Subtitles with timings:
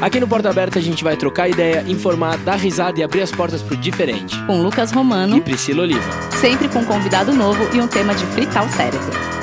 [0.00, 3.32] Aqui no Porta Aberta a gente vai trocar ideia, informar, dar risada e abrir as
[3.32, 4.36] portas pro diferente.
[4.44, 6.30] Com Lucas E Romano, Priscila Oliva.
[6.40, 9.37] sempre com um convidado novo e um tema de fritar o cérebro.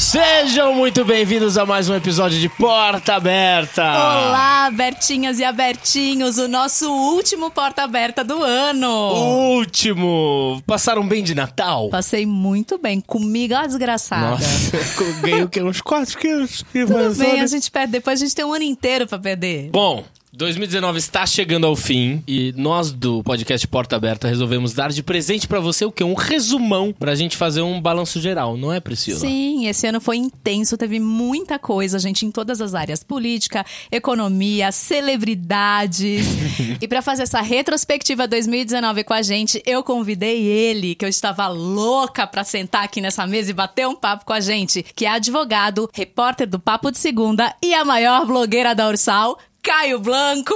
[0.00, 3.82] Sejam muito bem-vindos a mais um episódio de Porta Aberta.
[3.82, 8.88] Olá, Bertinhas e Abertinhos, o nosso último porta aberta do ano.
[8.88, 10.62] Último!
[10.66, 11.90] Passaram bem de Natal?
[11.90, 14.30] Passei muito bem, comigo a desgraçada.
[14.30, 15.62] Nossa, eu ganhei o quê?
[15.62, 16.64] Uns 4 quilos?
[16.72, 19.68] Tudo bem, a gente perde depois, a gente tem um ano inteiro pra perder.
[19.70, 20.02] Bom,
[20.32, 25.48] 2019 está chegando ao fim e nós do podcast Porta Aberta resolvemos dar de presente
[25.48, 26.04] pra você o quê?
[26.04, 29.18] Um resumão pra gente fazer um balanço geral, não é, Priscila?
[29.18, 34.70] Sim, esse ano foi intenso, teve muita coisa, gente, em todas as áreas: política, economia,
[34.70, 36.24] celebridades.
[36.80, 41.48] e pra fazer essa retrospectiva 2019 com a gente, eu convidei ele, que eu estava
[41.48, 45.10] louca pra sentar aqui nessa mesa e bater um papo com a gente, que é
[45.10, 50.54] advogado, repórter do Papo de Segunda e a maior blogueira da Ursal, Caio Blanco.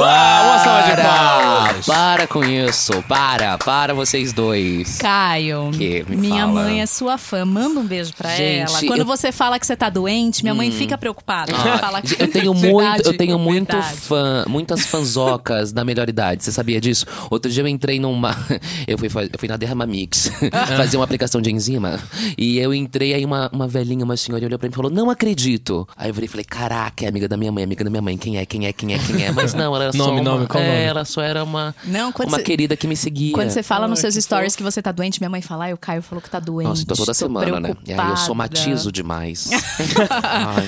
[0.00, 1.86] Ah, uma salva de Para, palmas.
[1.86, 3.02] para com isso.
[3.06, 4.96] Para, para vocês dois.
[4.96, 6.04] Caio, Que?
[6.08, 6.52] Me minha fala.
[6.62, 7.44] mãe é sua fã.
[7.44, 8.80] Manda um beijo pra Gente, ela.
[8.86, 11.52] Quando eu- você fala que você tá doente, minha mãe fica preocupada.
[11.54, 13.96] Ah, fala que eu tenho Verdade, muito, eu tenho muito verdade.
[13.98, 16.42] fã, muitas fanzocas da melhor idade.
[16.42, 17.04] Você sabia disso?
[17.30, 18.34] Outro dia eu entrei numa,
[18.88, 20.30] eu fui, eu fui na Derramamix
[20.78, 22.00] fazer uma aplicação de enzima
[22.38, 25.10] e eu entrei aí uma, uma velhinha, uma senhora olhou pra mim e falou: "Não
[25.10, 25.86] acredito".
[25.94, 28.16] Aí eu virei e falei: "Caraca, é amiga da minha mãe, amiga da minha mãe.
[28.16, 28.45] Quem é?
[28.46, 28.72] Quem é?
[28.72, 28.98] Quem é?
[28.98, 30.80] Quem é?" Mas não, ela era só Nome, uma, nome, qual é, nome?
[30.82, 33.32] ela só era uma Não, uma você- querida que me seguia.
[33.32, 35.64] Quando você fala nos Ai, seus que stories que você tá doente, minha mãe fala,
[35.64, 36.68] ai, o Caio falou que tá doente.
[36.68, 37.68] Nossa, tô toda semana, né?
[37.68, 39.50] E aí eu preocupada." somatizo demais.
[40.22, 40.66] Ai.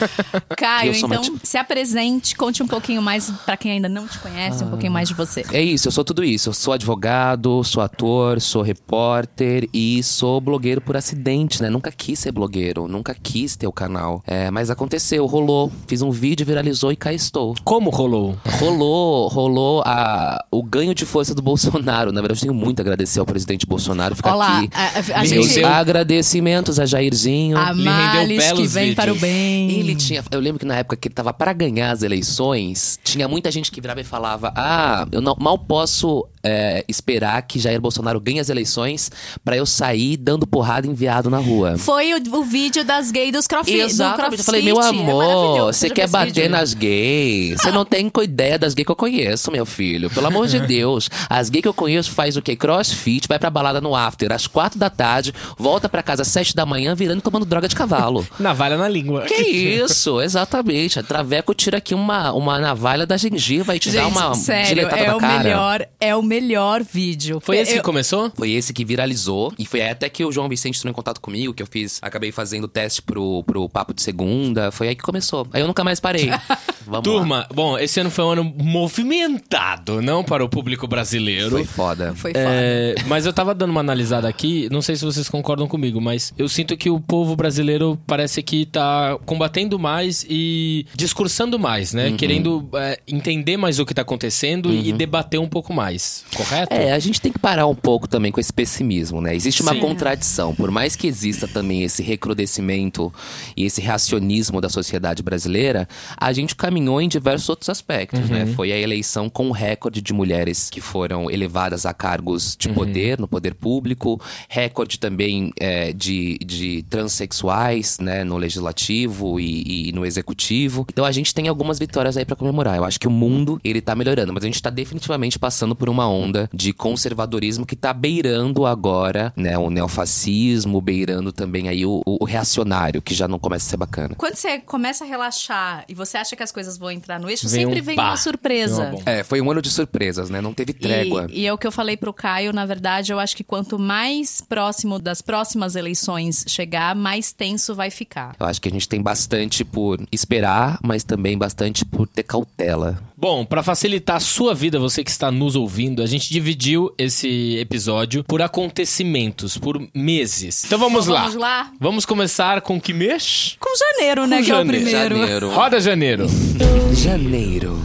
[0.56, 4.18] Caio, Eu então somati- se apresente, conte um pouquinho mais pra quem ainda não te
[4.18, 5.44] conhece, um pouquinho mais de você.
[5.52, 6.48] É isso, eu sou tudo isso.
[6.48, 11.70] Eu sou advogado, sou ator, sou repórter e sou blogueiro por acidente, né?
[11.70, 14.22] Nunca quis ser blogueiro, nunca quis ter o canal.
[14.26, 15.70] É, mas aconteceu, rolou.
[15.86, 17.54] Fiz um vídeo, viralizou e cá estou.
[17.68, 18.34] Como rolou?
[18.58, 22.10] Rolou, rolou a, o ganho de força do Bolsonaro.
[22.10, 24.70] Na verdade, eu tenho muito a agradecer ao presidente Bolsonaro ficar Olá, aqui.
[24.72, 25.38] a, a- a Me gente...
[25.40, 27.58] Meus rendeu- agradecimentos a Jairzinho.
[27.58, 29.30] A Lhe rendeu males que belos vem para o vídeos.
[29.30, 29.70] bem.
[29.80, 30.24] Ele tinha.
[30.30, 33.70] Eu lembro que na época que ele tava pra ganhar as eleições, tinha muita gente
[33.70, 38.40] que virava e falava: Ah, eu não, mal posso é, esperar que Jair Bolsonaro ganhe
[38.40, 39.10] as eleições
[39.44, 41.76] pra eu sair dando porrada enviado na rua.
[41.76, 43.76] Foi o, o vídeo das gays dos crossfit.
[43.76, 44.16] do Exatamente.
[44.20, 44.38] crossfit.
[44.40, 45.78] Eu falei, meu É amor, maravilhoso.
[45.78, 46.50] você quer bater vídeo?
[46.50, 47.57] nas gays?
[47.58, 50.08] Você não tem ideia das gays que eu conheço, meu filho.
[50.10, 51.08] Pelo amor de Deus.
[51.28, 52.54] As gays que eu conheço faz o quê?
[52.56, 56.54] Crossfit, vai pra balada no after às quatro da tarde, volta pra casa às sete
[56.54, 58.26] da manhã, virando e tomando droga de cavalo.
[58.38, 59.22] Navalha na língua.
[59.22, 60.98] Que isso, exatamente.
[60.98, 64.68] A Traveco tira aqui uma, uma navalha da gengiva e te dá Gente, uma sério,
[64.68, 65.42] diletada é o cara.
[65.42, 67.40] melhor, é o melhor vídeo.
[67.40, 68.30] Foi esse Eu- que começou?
[68.36, 69.52] Foi esse que viralizou.
[69.58, 72.30] E foi até que o João Vicente entrou em contato comigo, que eu fiz, acabei
[72.32, 74.70] fazendo o teste pro, pro Papo de Segunda.
[74.70, 75.46] Foi aí que começou.
[75.52, 76.30] Aí eu nunca mais parei.
[76.88, 77.18] Vamos lá.
[77.18, 81.50] Turma, bom, esse ano foi um ano movimentado, não para o público brasileiro.
[81.50, 82.14] Foi foda.
[82.14, 82.44] Foi foda.
[82.46, 86.32] É, mas eu tava dando uma analisada aqui, não sei se vocês concordam comigo, mas
[86.38, 91.98] eu sinto que o povo brasileiro parece que tá combatendo mais e discursando mais, Uhum.
[92.00, 92.12] né?
[92.16, 96.72] Querendo é, entender mais o que tá acontecendo e debater um pouco mais, correto?
[96.72, 99.34] É, a gente tem que parar um pouco também com esse pessimismo, né?
[99.34, 99.80] Existe uma Sim.
[99.80, 100.54] contradição.
[100.54, 103.12] Por mais que exista também esse recrudescimento
[103.56, 108.46] e esse reacionismo da sociedade brasileira, a gente caminhou em diversos outros aspectos, né?
[108.54, 113.18] Foi a eleição com um recorde de mulheres que foram elevadas a cargos de poder,
[113.18, 118.22] no poder público, recorde também é, de, de transexuais, né?
[118.22, 120.86] No legislativo e, e no executivo.
[120.90, 122.76] Então a gente tem algumas vitórias aí pra comemorar.
[122.76, 125.88] Eu acho que o mundo, ele tá melhorando, mas a gente tá definitivamente passando por
[125.88, 132.02] uma onda de conservadorismo que tá beirando agora, né, o neofascismo, beirando também aí o,
[132.04, 134.14] o reacionário, que já não começa a ser bacana.
[134.16, 137.48] Quando você começa a relaxar e você acha que as coisas vão entrar no eixo,
[137.48, 138.08] Vem sempre um vem pá.
[138.08, 138.90] uma surpresa.
[138.90, 140.40] Uma É, foi um ano de surpresas, né?
[140.40, 141.26] Não teve trégua.
[141.30, 143.78] E, e é o que eu falei pro Caio, na verdade, eu acho que quanto
[143.78, 148.34] mais próximo das próximas eleições chegar, mais tenso vai ficar.
[148.38, 152.98] Eu acho que a gente tem bastante por esperar, mas também bastante por ter cautela.
[153.20, 157.56] Bom, pra facilitar a sua vida, você que está nos ouvindo, a gente dividiu esse
[157.58, 160.64] episódio por acontecimentos, por meses.
[160.64, 161.20] Então vamos Então lá.
[161.22, 161.72] vamos lá?
[161.80, 163.56] Vamos começar com que mês?
[163.58, 164.38] Com janeiro, né?
[164.38, 164.84] Com que é o janeiro.
[164.84, 165.16] primeiro.
[165.18, 165.50] Janeiro.
[165.50, 166.26] Roda janeiro.
[166.94, 167.84] Janeiro.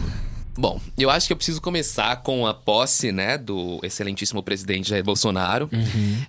[0.56, 5.02] Bom, eu acho que eu preciso começar com a posse, né, do excelentíssimo presidente Jair
[5.02, 5.68] Bolsonaro.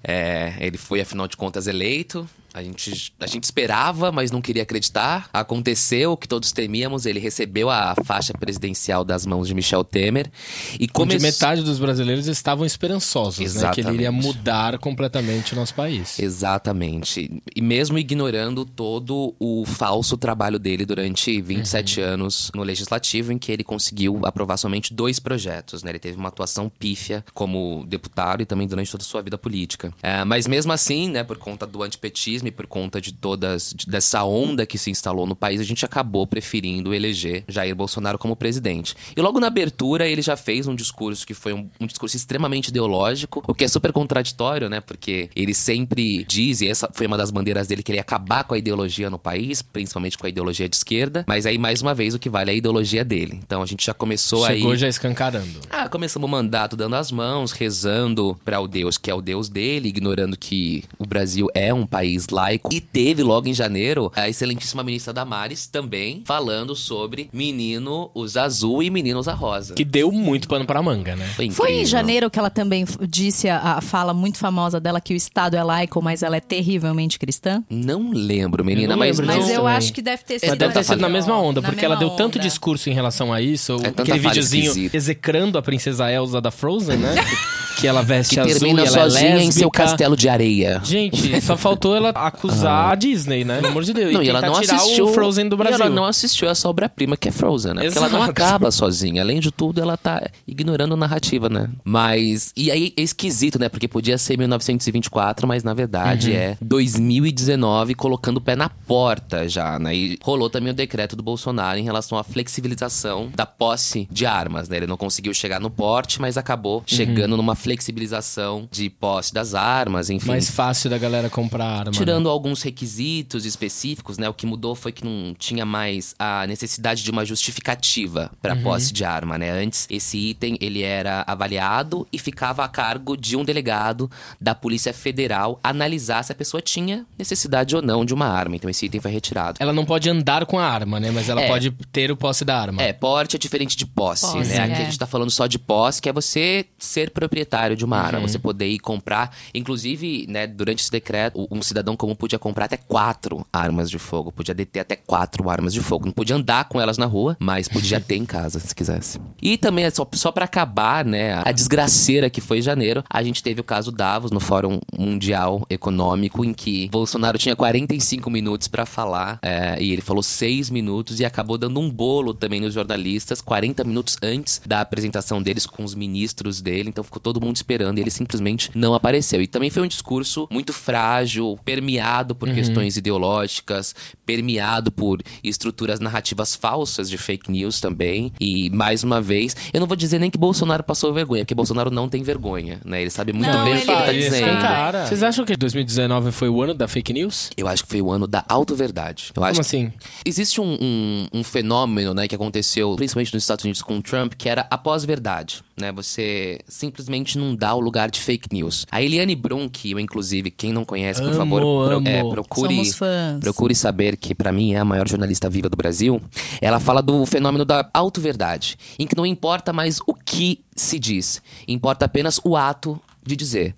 [0.04, 2.28] É, ele foi, afinal de contas, eleito.
[2.56, 5.30] A gente, a gente esperava, mas não queria acreditar.
[5.34, 7.06] Aconteceu o que todos temíamos.
[7.06, 10.32] Ele recebeu a faixa presidencial das mãos de Michel Temer.
[10.80, 11.22] E começou.
[11.22, 13.72] metade dos brasileiros estavam esperançosos, né?
[13.72, 14.26] Que ele iria Exatamente.
[14.38, 16.18] mudar completamente o nosso país.
[16.18, 17.42] Exatamente.
[17.54, 22.08] E mesmo ignorando todo o falso trabalho dele durante 27 Uhum.
[22.08, 25.92] anos no legislativo, em que ele conseguiu aprovar somente dois projetos, né?
[25.92, 29.94] Ele teve uma atuação pífia como deputado e também durante toda a sua vida política.
[30.02, 33.86] É, mas mesmo assim, né, por conta do antipetismo e por conta de todas de-
[33.88, 38.36] dessa onda que se instalou no país, a gente acabou preferindo eleger Jair Bolsonaro como
[38.36, 38.96] presidente.
[39.16, 42.68] E logo na abertura ele já fez um discurso que foi um, um discurso extremamente
[42.70, 44.80] ideológico, o que é super contraditório, né?
[44.82, 48.44] Porque ele sempre diz, e essa foi uma das bandeiras dele, que ele ia acabar
[48.44, 51.24] com a ideologia no país, principalmente com a ideologia de esquerda.
[51.28, 53.40] Mas aí, mais uma vez, o que vale é a ideologia dele.
[53.44, 54.78] Então a gente já começou Chegou aí.
[54.78, 55.60] já escancarando.
[55.70, 59.50] Ah, começamos o mandato dando as mãos, rezando para o Deus que é o Deus
[59.50, 62.70] dele, ignorando que o Brasil é um país laico.
[62.74, 68.84] E teve logo em janeiro a excelentíssima ministra Damares também falando sobre menino usa azul
[68.84, 69.74] e menino usa rosa.
[69.74, 71.26] Que deu muito pano pra manga, né?
[71.36, 75.14] Foi, Foi em janeiro que ela também disse a, a fala muito famosa dela que
[75.14, 77.64] o Estado é laico, mas ela é terrivelmente cristã?
[77.70, 79.42] Não lembro, menina, Eu não mas lembro, não.
[79.42, 79.78] Mas eu também.
[79.78, 80.50] acho que deve ter sido.
[80.50, 82.48] Mas deve ter sido na mesma onda, na porque ela mesma deu tanto onda.
[82.48, 83.78] discurso em relação a isso.
[83.84, 87.16] É aquele videozinho execrando a princesa Elsa da Frozen, né?
[87.76, 89.48] que ela veste Que azul e termina ela sozinha é lésbica.
[89.48, 90.82] em seu castelo de areia.
[90.84, 93.56] Gente, só faltou ela acusar a Disney, né?
[93.58, 94.14] Pelo amor de Deus.
[94.14, 95.76] Não, e ela não tirar assistiu o Frozen do E Brasil.
[95.86, 97.84] ela não assistiu essa obra-prima que é Frozen, né?
[97.84, 99.22] Porque ela não acaba sozinha.
[99.22, 101.70] Além de tudo, ela tá ignorando a narrativa, né?
[101.84, 102.52] Mas.
[102.56, 103.70] E aí é esquisito, né?
[103.70, 106.38] Porque podia ser 1924, mas na verdade Uhum.
[106.38, 109.96] é 2019, colocando o pé na porta já, né?
[109.96, 114.70] E rolou também o decreto do Bolsonaro em relação à flexibilização da posse de armas,
[114.70, 114.78] né?
[114.78, 116.84] Ele não conseguiu chegar no porte, mas acabou Uhum.
[116.86, 120.28] chegando numa flexibilização de posse das armas, enfim.
[120.28, 121.86] Mais fácil da galera comprar arma.
[121.92, 121.98] né?
[121.98, 124.28] Tirando alguns requisitos específicos, né?
[124.30, 128.64] O que mudou foi que não tinha mais a necessidade de uma justificativa para Uhum.
[128.64, 129.50] posse de arma, né?
[129.52, 134.10] Antes, esse item ele era avaliado e ficava a cargo de um delegado
[134.40, 138.56] da Polícia Federal analisar se a pessoa tinha necessidade ou não de uma arma.
[138.56, 139.58] Então esse item foi retirado.
[139.60, 141.12] Ela não pode andar com a arma, né?
[141.12, 141.48] Mas ela É.
[141.48, 142.82] pode ter o posse da arma.
[142.82, 144.60] É, porte é diferente de posse, Posse, né?
[144.60, 144.78] Aqui é.
[144.82, 148.20] a gente tá falando só de posse, que é você ser proprietário de uma arma,
[148.20, 148.28] Uhum.
[148.28, 149.36] você poder ir comprar.
[149.54, 154.32] Inclusive, né, durante esse decreto, um cidadão comum podia comprar até quatro armas de fogo,
[154.32, 156.06] podia deter até quatro armas de fogo.
[156.06, 159.20] Não podia andar com elas na rua, mas podia ter em casa, se quisesse.
[159.42, 163.62] E também, só, só para acabar, né, a desgraceira que foi janeiro, a gente teve
[163.62, 169.40] o caso Davos no Fórum Mundial Econômico, em que Bolsonaro tinha 45 minutos para falar,
[169.42, 173.84] é, e ele falou seis minutos e acabou dando um bolo também nos jornalistas, 40
[173.84, 178.02] minutos antes da apresentação deles com os ministros dele, então ficou todo mundo esperando e
[178.02, 179.42] ele simplesmente não apareceu.
[179.42, 183.96] E também foi um discurso muito frágil, permeado por questões ideológicas,
[184.26, 188.32] permeado por estruturas narrativas falsas de fake news também.
[188.40, 191.92] E mais uma vez, eu não vou dizer nem que Bolsonaro passou vergonha, porque Bolsonaro
[191.92, 193.02] não tem vergonha, né?
[193.02, 194.36] Ele sabe muito Não, bem o que ele tá dizendo.
[194.36, 195.06] escancara.
[195.06, 197.50] Vocês acham que 2019 foi o ano da fake news?
[197.58, 199.32] Eu acho que foi o ano da auto-verdade.
[199.36, 199.94] Eu acho Como que assim?
[200.26, 204.34] Existe um, um, um fenômeno, né, que aconteceu principalmente nos Estados Unidos com o Trump,
[204.38, 205.92] que era a pós-verdade, né?
[205.92, 208.86] Você simplesmente não dá o lugar de fake news.
[208.92, 212.08] A Eliane Brum, que eu, inclusive, quem não conhece, por Amo, favor, pro- amo.
[212.08, 213.40] é, procure, Somos fãs.
[213.40, 216.22] procure saber que, pra mim, é a maior jornalista viva do Brasil.
[216.62, 221.42] Ela fala do fenômeno da auto-verdade, em que não importa mais o que se diz,
[221.68, 223.76] importa apenas o ato de dizer.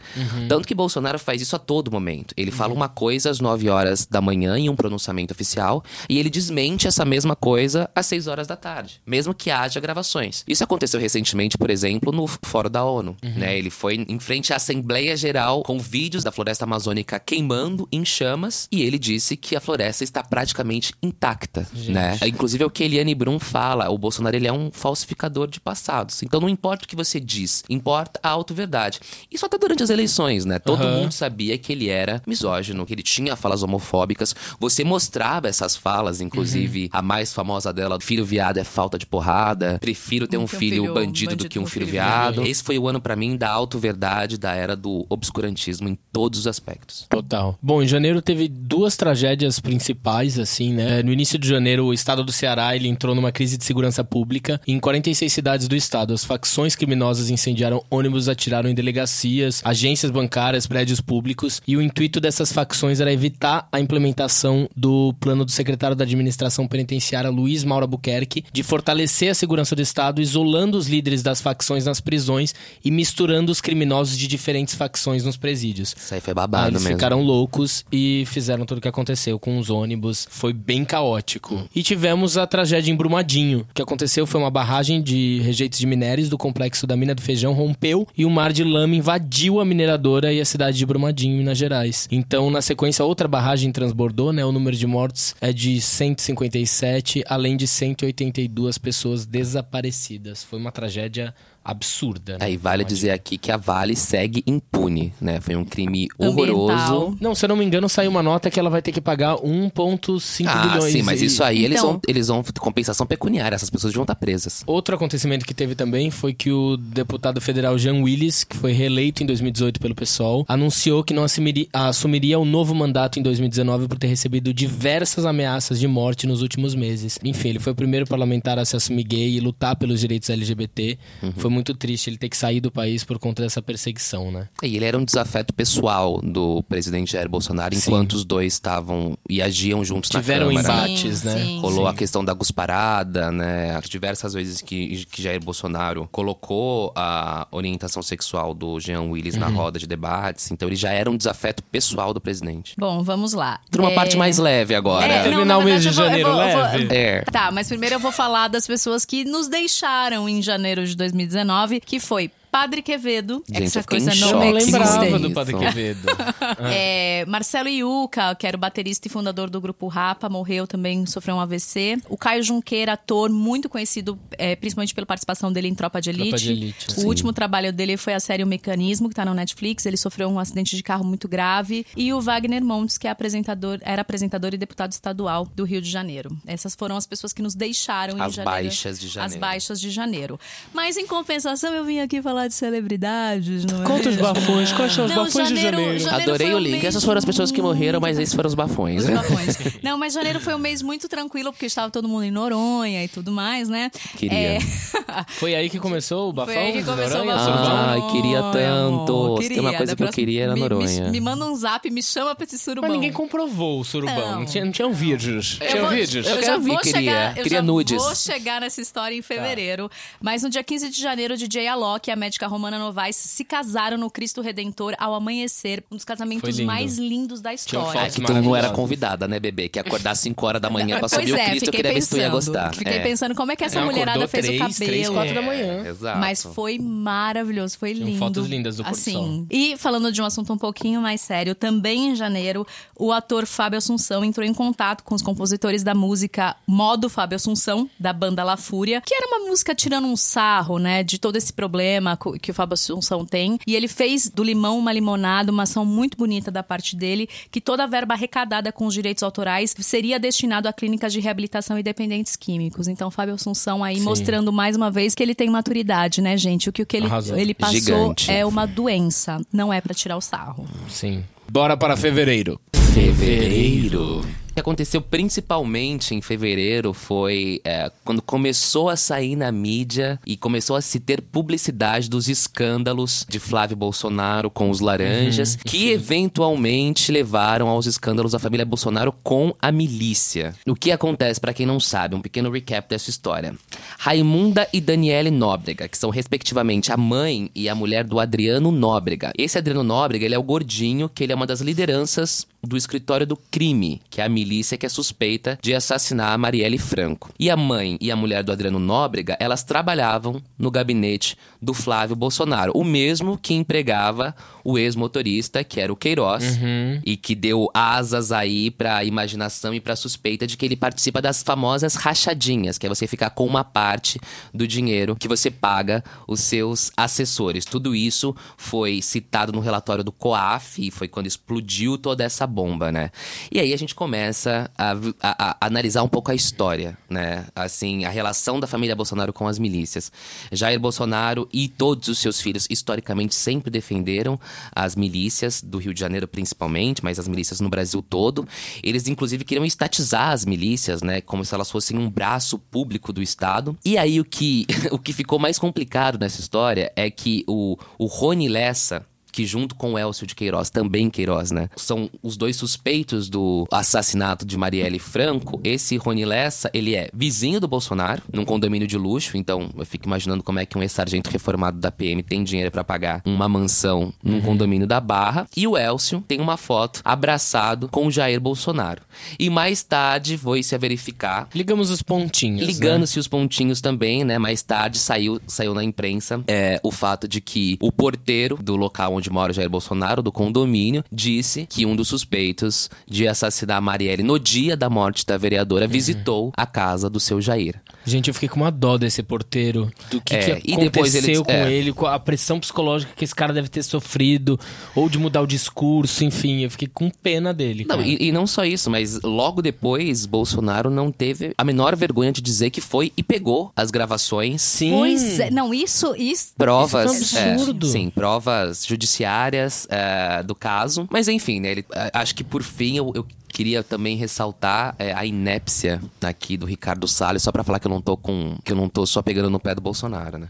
[0.47, 2.33] Tanto que Bolsonaro faz isso a todo momento.
[2.37, 6.29] Ele fala uma coisa às 9 horas da manhã em um pronunciamento oficial e ele
[6.29, 10.43] desmente essa mesma coisa às 6 horas da tarde, mesmo que haja gravações.
[10.47, 13.15] Isso aconteceu recentemente, por exemplo, no Fórum da ONU.
[13.21, 13.57] Né?
[13.57, 18.67] Ele foi em frente à Assembleia Geral com vídeos da floresta amazônica queimando em chamas
[18.71, 21.67] e ele disse que a floresta está praticamente intacta.
[21.73, 22.17] Né?
[22.25, 23.89] Inclusive é o que Eliane Brum fala.
[23.89, 26.23] O Bolsonaro ele é um falsificador de passados.
[26.23, 28.99] Então não importa o que você diz, importa a auto-verdade.
[29.37, 30.57] Isso até durante as eleições, né?
[30.57, 31.01] Todo Aham.
[31.01, 34.35] mundo sabia que ele era misógino, que ele tinha falas homofóbicas.
[34.59, 36.89] Você mostrava essas falas, inclusive Uhum.
[36.91, 40.81] a mais famosa dela, filho viado é falta de porrada, prefiro ter um um filho,
[40.81, 42.35] filho bandido, do que um filho filho viado.
[42.35, 42.47] viado.
[42.47, 46.47] Esse foi o ano pra mim da auto-verdade, da era do obscurantismo em todos os
[46.47, 47.05] aspectos.
[47.09, 47.55] Total.
[47.61, 51.03] Bom, em janeiro teve duas tragédias principais, assim, né?
[51.03, 54.59] No início de janeiro, o estado do Ceará ele entrou numa crise de segurança pública.
[54.67, 59.17] Em 46 cidades do estado, as facções criminosas incendiaram ônibus e atiraram em delegacias,
[59.63, 61.61] agências bancárias, prédios públicos.
[61.67, 66.67] E o intuito dessas facções era evitar a implementação do plano do secretário da administração
[66.67, 71.85] penitenciária, Luiz Mauro Albuquerque, de fortalecer a segurança do Estado, isolando os líderes das facções
[71.85, 72.53] nas prisões
[72.83, 75.95] e misturando os criminosos de diferentes facções nos presídios.
[75.97, 76.97] Isso aí foi Aí babado eles mesmo.
[76.97, 80.27] ficaram loucos e fizeram tudo o que aconteceu com os ônibus.
[80.29, 81.67] Foi bem caótico.
[81.75, 83.65] E tivemos a tragédia em Brumadinho.
[83.69, 87.21] O que aconteceu foi uma barragem de rejeitos de minérios do complexo da mina do
[87.21, 89.16] Feijão rompeu e um mar de lama invadiu
[89.59, 92.07] a mineradora e a cidade de Brumadinho, Minas Gerais.
[92.11, 94.45] Então, na sequência, outra barragem transbordou, né?
[94.45, 100.43] O número de mortos é de 157, além de 182 pessoas desaparecidas.
[100.43, 101.33] Foi uma tragédia
[101.69, 102.33] absurda.
[102.33, 102.45] né?
[102.45, 102.87] Aí vale Brumadinho.
[102.95, 105.39] dizer aqui que a Vale segue impune, né?
[105.41, 106.71] Foi um crime horroroso.
[106.71, 107.15] Ambiental.
[107.19, 109.35] Não, se eu não me engano, saiu uma nota que ela vai ter que pagar
[109.37, 110.91] 1,5 Ah, bilhões.
[110.93, 113.55] sim, mas E isso aí eles, Então- vão, eles vão compensação pecuniária.
[113.55, 114.63] Essas pessoas vão estar presas.
[114.65, 119.23] Outro acontecimento que teve também foi que o deputado federal Jean Willis, que foi reeleito
[119.23, 123.97] em 2018 pelo PSOL, anunciou que não assumiria, assumiria o novo mandato em 2019 por
[123.97, 127.19] ter recebido diversas ameaças de morte nos últimos meses.
[127.23, 130.97] Enfim, ele foi o primeiro parlamentar a se assumir gay e lutar pelos direitos LGBT.
[131.23, 131.31] Uhum.
[131.37, 134.47] Foi muito triste ele ter que sair do país por conta dessa perseguição, né?
[134.61, 137.81] E ele era um desafeto pessoal do presidente Jair Bolsonaro, Sim.
[137.89, 140.87] enquanto os dois estavam e agiam juntos Tiveram na Câmara.
[140.89, 141.37] embates, Sim, né?
[141.43, 141.59] sim.
[141.59, 141.91] Rolou Sim.
[141.91, 143.75] a questão da gusparada, né?
[143.75, 149.39] As diversas vezes que, que Jair Bolsonaro colocou a orientação sexual do Jean Willis Uhum.
[149.41, 150.51] na roda de debates.
[150.51, 152.73] Então ele já era um desafeto pessoal do presidente.
[152.77, 153.59] Bom, vamos lá.
[153.71, 155.05] Por uma É, parte mais leve agora.
[155.05, 156.95] É, não, Terminar na o mês de janeiro vou- eu vou- leve?
[156.95, 157.21] É.
[157.31, 161.46] Tá, mas primeiro eu vou falar das pessoas que nos deixaram em janeiro de 2019,
[161.79, 165.19] que foi Padre Quevedo, Gente, essa eu fiquei coisa não que lembrava gostei.
[165.19, 165.57] do Padre.
[165.57, 166.07] Quevedo.
[166.59, 171.35] É, Marcelo Iuca, que era o baterista e fundador do grupo Rapa, morreu também, sofreu
[171.35, 171.97] um AVC.
[172.09, 176.29] O Caio Junqueira, ator muito conhecido, é, principalmente pela participação dele em Tropa de Elite.
[176.29, 177.05] Tropa de Elite, o sim.
[177.05, 179.85] último trabalho dele foi a série O Mecanismo, que tá no Netflix.
[179.85, 181.85] Ele sofreu um acidente de carro muito grave.
[181.95, 185.89] E o Wagner Montes, que é apresentador, era apresentador e deputado estadual do Rio de
[185.89, 186.35] Janeiro.
[186.45, 188.63] Essas foram as pessoas que nos deixaram As em janeiro.
[188.65, 189.33] baixas de janeiro.
[189.33, 190.39] As baixas de janeiro.
[190.73, 193.85] Mas em compensação, eu vim aqui falar de celebridades, não é?
[193.85, 195.99] Conta os bafões, quais são os Não, bafões de janeiro- janeiro?
[195.99, 196.71] janeiro Adorei o link.
[196.73, 199.03] mês Essas foram as pessoas que morreram, mas esses foram os bafões.
[199.05, 199.57] Os bafões.
[199.81, 203.07] Não, mas janeiro foi um mês muito tranquilo, porque estava todo mundo em Noronha e
[203.07, 203.89] tudo mais, né?
[204.17, 204.37] Queria.
[204.37, 204.59] É,
[205.29, 206.53] Foi aí que começou o bafão?
[206.53, 207.35] Foi aí que começou o Noronha?
[207.35, 207.53] bafão.
[207.57, 207.77] Surubão?
[207.77, 209.41] Ai, queria Ai, tanto.
[209.41, 211.03] Se tem uma coisa Da que eu queria era Noronha.
[211.05, 212.89] Me, me manda um zap, me chama pra esse surubão.
[212.89, 214.15] Mas ninguém comprovou o surubão.
[214.15, 214.45] Não, Não.
[214.45, 215.57] tinha, não tinham vídeos.
[215.61, 216.25] Eu Tinha vou- vídeos?
[216.27, 216.99] Eu já quero ver, vou queria.
[217.01, 217.97] chegar, eu Queria já nudes.
[218.03, 219.89] vou chegar nessa história em fevereiro.
[220.21, 223.45] Mas no dia 15 de janeiro, o DJ Alok e a médica Romana Novaes se
[223.45, 225.81] casaram no Cristo Redentor ao amanhecer.
[225.89, 226.67] Um dos casamentos lindo.
[226.67, 227.91] mais lindos da história.
[228.01, 229.69] fotos Que tu não era convidada, né, bebê?
[229.69, 231.67] Que acordar às 5 horas da manhã pra subir o é, Cristo.
[231.67, 232.31] Eu fiquei queria ver se tu ia pensando.
[232.33, 232.75] gostar.
[232.75, 232.99] Fiquei É.
[232.99, 234.75] pensando como é que essa Não, mulherada fez três, o cabelo.
[234.91, 235.87] três, quatro da manhã.
[235.87, 236.19] Exato.
[236.19, 238.19] Mas foi maravilhoso, foi lindo.
[238.19, 239.47] fotos lindas do assim.
[239.49, 243.77] E falando de um assunto um pouquinho mais sério, também em janeiro, o ator Fábio
[243.77, 248.57] Assunção entrou em contato com os compositores da música Modo Fábio Assunção, da banda La
[248.57, 252.53] Fúria, que era uma música tirando um sarro, né, de todo esse problema que o
[252.53, 253.57] Fábio Assunção tem.
[253.65, 257.61] E ele fez do limão uma limonada, uma ação muito bonita da parte dele, que
[257.61, 261.83] toda a verba arrecadada com os direitos autorais seria destinado a clínicas de reabilitação e
[261.83, 262.87] dependentes químicos.
[262.87, 264.03] Então, Fábio Assunção aí Sim.
[264.03, 266.69] mostrando mais uma vez que ele tem maturidade, né, gente?
[266.69, 267.37] O que, o que ele, Arrasou.
[267.37, 268.31] ele passou Gigante.
[268.31, 270.65] é uma doença, não é pra tirar o sarro.
[270.89, 271.23] Sim.
[271.49, 272.59] Bora para fevereiro.
[272.93, 274.25] Fevereiro.
[274.57, 280.35] O que aconteceu principalmente em fevereiro foi é, quando começou a sair na mídia e
[280.35, 287.11] começou a se ter publicidade dos escândalos de Flávio Bolsonaro com os laranjas, que eventualmente
[287.11, 290.55] levaram aos escândalos da família Bolsonaro com a milícia.
[290.65, 293.53] O que acontece, pra quem não sabe, um pequeno recap dessa história.
[293.99, 299.31] Raimunda e Daniele Nóbrega, que são respectivamente a mãe e a mulher do Adriano Nóbrega.
[299.37, 303.25] Esse Adriano Nóbrega, ele é o gordinho, que ele é uma das lideranças do escritório
[303.25, 307.31] do crime, que é a milícia que é suspeita de assassinar a Marielle Franco.
[307.39, 312.15] E a mãe e a mulher do Adriano Nóbrega, elas trabalhavam no gabinete do Flávio
[312.15, 316.59] Bolsonaro, o mesmo que empregava o ex-motorista, que era o Queiroz,
[317.05, 321.41] e que deu asas aí pra imaginação e pra suspeita de que ele participa das
[321.41, 324.19] famosas rachadinhas, que é você ficar com uma parte
[324.53, 327.65] do dinheiro que você paga os seus assessores.
[327.65, 332.91] Tudo isso foi citado no relatório do COAF e foi quando explodiu toda essa bomba,
[332.91, 333.11] né?
[333.51, 337.45] E aí a gente começa a, a- a analisar um pouco a história, né?
[337.55, 340.11] Assim, a relação da família Bolsonaro com as milícias.
[340.51, 344.39] Jair Bolsonaro e todos os seus filhos, historicamente, sempre defenderam
[344.75, 348.47] as milícias do Rio de Janeiro, principalmente, mas as milícias no Brasil todo.
[348.81, 351.21] Eles, inclusive, queriam estatizar as milícias, né?
[351.21, 353.77] Como se elas fossem um braço público do Estado.
[353.85, 358.05] E aí o que, o que ficou mais complicado nessa história é que o, o
[358.07, 359.05] Rony Lessa
[359.37, 361.69] que junto com o Elcio de Queiroz, também Queiroz, né?
[361.75, 365.61] São os dois suspeitos do assassinato de Marielle Franco.
[365.63, 369.37] Esse Rony Lessa, ele é vizinho do Bolsonaro, num condomínio de luxo.
[369.37, 372.83] Então, eu fico imaginando como é que um ex-sargento reformado da PM tem dinheiro para
[372.83, 375.47] pagar uma mansão num condomínio da Barra.
[375.55, 379.03] E o Elcio tem uma foto abraçado com o Jair Bolsonaro.
[379.37, 382.61] E mais tarde foi-se a verificar Ligamos os pontinhos.
[382.61, 382.65] né?
[382.65, 384.39] Ligando-se os pontinhos também, né?
[384.39, 389.13] Mais tarde saiu, saiu na imprensa é, o fato de que o porteiro do local
[389.13, 393.81] onde mora o Jair Bolsonaro, do condomínio, disse que um dos suspeitos de assassinar a
[393.81, 395.91] Marielle no dia da morte da vereadora Uhum.
[395.91, 397.81] visitou a casa do seu Jair.
[398.07, 399.91] Gente, eu fiquei com uma dó desse porteiro.
[400.09, 401.71] Do que, É, que e depois aconteceu ele- com é.
[401.73, 404.57] ele, com a pressão psicológica que esse cara deve ter sofrido,
[404.95, 406.61] ou de mudar o discurso, enfim.
[406.63, 407.85] Eu fiquei com pena dele.
[407.87, 412.31] Não, e, e não só isso, mas logo depois, Bolsonaro não teve a menor vergonha
[412.31, 414.61] de dizer que foi e pegou as gravações.
[414.61, 414.91] Sim.
[414.91, 416.53] Pois é, não, isso, isso.
[416.57, 417.87] Provas, Isso foi um é, absurdo.
[417.87, 421.07] sim, provas judiciárias é, do caso.
[421.11, 421.71] Mas enfim, né?
[421.71, 423.25] ele- é, acho que por fim eu, eu
[423.57, 427.89] queria também ressaltar é, a inépcia aqui do Ricardo Salles, só pra falar que eu
[427.89, 428.55] não tô com.
[428.63, 430.47] que eu não tô só pegando no pé do Bolsonaro, né?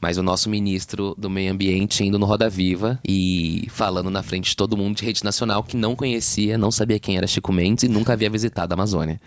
[0.00, 4.48] Mas o nosso ministro do meio ambiente indo no Roda Viva e falando na frente
[4.48, 7.84] de todo mundo de rede nacional que não conhecia, não sabia quem era Chico Mendes
[7.84, 9.20] e nunca havia visitado a Amazônia.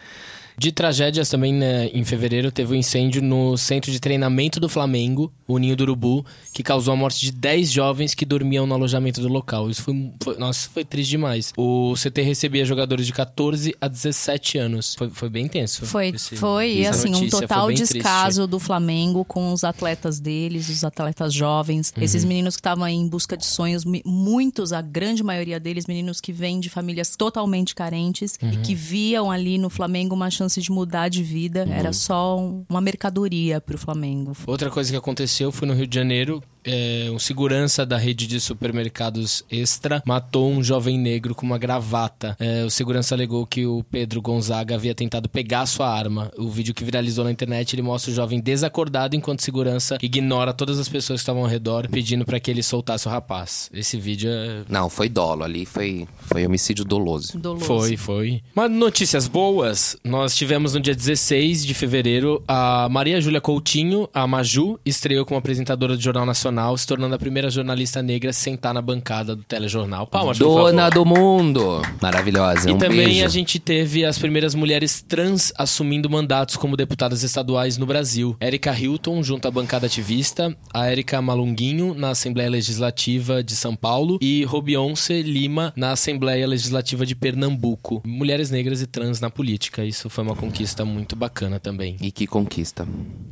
[0.59, 5.31] De tragédias também, né, em fevereiro, teve um incêndio no centro de treinamento do Flamengo,
[5.47, 9.21] o Ninho do Urubu, que causou a morte de 10 jovens que dormiam no alojamento
[9.21, 9.69] do local.
[9.69, 11.53] Isso foi, foi- nossa, foi triste demais.
[11.57, 14.95] O CT recebia jogadores de 14 a 17 anos.
[14.95, 15.85] Foi, foi bem intenso.
[15.85, 17.93] Foi, esse- foi e assim, um notícia, foi total bem triste.
[17.93, 22.03] descaso do Flamengo com os atletas deles, os atletas jovens, Uhum.
[22.03, 26.33] esses meninos que estavam em busca de sonhos, muitos, a grande maioria deles, meninos que
[26.33, 28.61] vêm de famílias totalmente carentes e Uhum.
[28.61, 31.65] que viam ali no Flamengo uma chance de mudar de vida.
[31.65, 31.73] Uhum.
[31.73, 34.33] Era só um- uma mercadoria pro Flamengo.
[34.47, 36.41] Outra coisa que aconteceu foi no Rio de Janeiro.
[36.63, 42.35] É, um segurança da rede de supermercados Extra matou um jovem negro com uma gravata.
[42.39, 46.31] É, o segurança alegou que o Pedro Gonzaga havia tentado pegar sua arma.
[46.37, 50.79] O vídeo que viralizou na internet ele mostra o jovem desacordado enquanto segurança ignora todas
[50.79, 53.69] as pessoas que estavam ao redor pedindo para que ele soltasse o rapaz.
[53.73, 54.63] Esse vídeo é...
[54.67, 57.37] Não, foi dolo ali, foi, foi homicídio doloso.
[57.37, 57.65] Doloso.
[57.65, 58.41] Foi, foi.
[58.53, 64.25] Mas notícias boas, nós tivemos no dia 16 de fevereiro a Maria Júlia Coutinho, a
[64.27, 68.73] Maju, estreou como apresentadora do Jornal Nacional, se tornando a primeira jornalista negra a sentar
[68.73, 70.07] na bancada do telejornal.
[70.07, 71.81] Palmas, Dona do mundo!
[72.01, 72.69] Maravilhosa.
[72.69, 73.25] E um também beijo.
[73.25, 78.35] a gente teve as primeiras mulheres trans assumindo mandatos como deputadas estaduais no Brasil.
[78.39, 84.17] Érica Hilton, junto à bancada ativista, a Érica Malunguinho, na Assembleia Legislativa de São Paulo,
[84.21, 88.01] e Robionce Lima, na Assembleia Legislativa de Pernambuco.
[88.05, 89.83] Mulheres negras e trans na política.
[89.83, 91.97] Isso foi uma conquista muito bacana também.
[92.01, 92.88] E que conquista.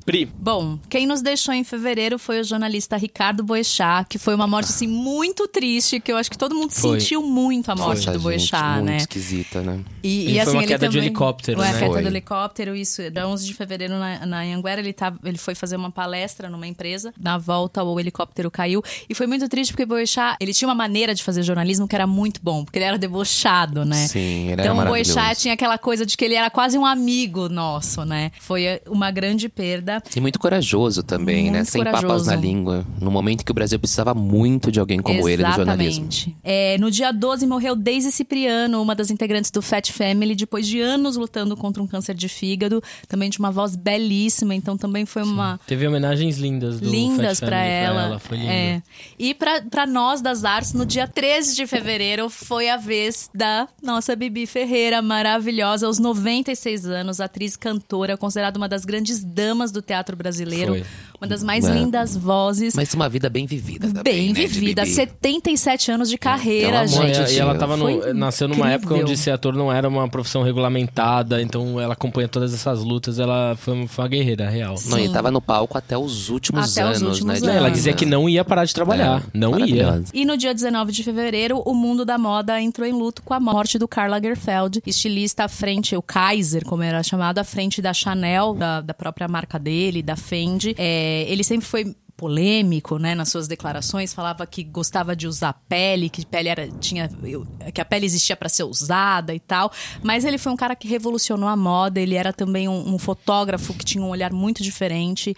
[0.06, 4.46] Pri, Bom, quem nos deixou em fevereiro foi o jornalista Ricardo Boechat, que foi uma
[4.46, 7.00] morte assim muito triste, que eu acho que todo mundo Foi.
[7.00, 8.98] sentiu muito a morte Nossa, do gente, Boechat, muito né?
[8.98, 9.80] esquisita, né?
[10.04, 11.08] E, e, foi assim, uma ele queda de também...
[11.08, 11.76] helicóptero, Ué, né?
[11.76, 12.02] a queda Foi.
[12.02, 13.10] do helicóptero, isso.
[13.10, 16.68] Da 11 de fevereiro na, na Anhanguera, ele, tava, ele foi fazer uma palestra numa
[16.68, 17.14] empresa.
[17.18, 18.84] Na volta, o helicóptero caiu.
[19.10, 22.06] E foi muito triste, porque Boechat, ele tinha uma maneira de fazer jornalismo que era
[22.06, 24.08] muito bom, porque ele era debochado, né?
[24.08, 24.86] Sim, ele era Então o.
[24.86, 28.32] Boechat tinha aquela coisa de que ele era quase um amigo nosso, né?
[28.42, 30.04] Foi uma grande perda.
[30.14, 31.60] E muito corajoso também, né?
[31.60, 32.26] Muito Sem papas corajoso.
[32.30, 32.86] na língua.
[33.00, 36.08] No momento que o Brasil precisava muito de alguém como ele no jornalismo.
[36.08, 36.38] Exatamente.
[36.44, 40.80] É, no dia 12 morreu Daisy Cipriano, uma das integrantes do Fat Family, depois de
[40.80, 42.82] anos lutando contra um câncer de fígado.
[43.08, 45.60] Também de uma voz belíssima, então também foi uma.
[45.68, 48.20] teve homenagens lindas do Lindas Fat pra Family ela.
[48.20, 48.50] Foi lindo.
[48.50, 48.82] É.
[49.18, 53.68] E pra pra nós das artes, no dia 13 de fevereiro foi a vez da
[53.82, 59.82] nossa Bibi Ferreira, maravilhosa, aos 96 anos, atriz cantora, considerada uma das grandes damas do
[59.82, 60.86] teatro brasileiro, Foi.
[61.20, 61.74] Uma das mais É.
[61.74, 62.74] lindas vozes.
[62.76, 64.94] Mas uma vida bem vivida também, Bem né, vivida, Bibi.
[64.94, 67.34] 77 anos de carreira, pelo amor E- gente.
[67.34, 69.08] e ela tava no- nasceu numa época incrível.
[69.12, 73.56] onde ser ator não era uma profissão regulamentada, então ela acompanha todas essas lutas, ela
[73.58, 74.76] foi, foi uma guerreira real.
[74.88, 75.14] Não, e Sim.
[75.14, 77.40] tava no palco até os últimos Até os anos, últimos né?
[77.40, 77.56] de anos.
[77.58, 80.04] Ela dizia que não ia parar de trabalhar, É, não ia.
[80.14, 83.40] E no dia 19 de fevereiro, o mundo da moda entrou em luto com a
[83.40, 87.94] morte do Karl Lagerfeld, estilista à frente, o Kaiser, como era chamado, à frente da
[87.94, 90.76] Chanel, da, da própria marca dele, da Fendi.
[90.78, 96.10] É, ele sempre foi polêmico, né, nas suas declarações, falava que gostava de usar pele,
[96.10, 97.08] que pele era tinha
[97.74, 100.88] que a pele existia para ser usada e tal, mas ele foi um cara que
[100.88, 105.36] revolucionou a moda, ele era também um, um fotógrafo que tinha um olhar muito diferente,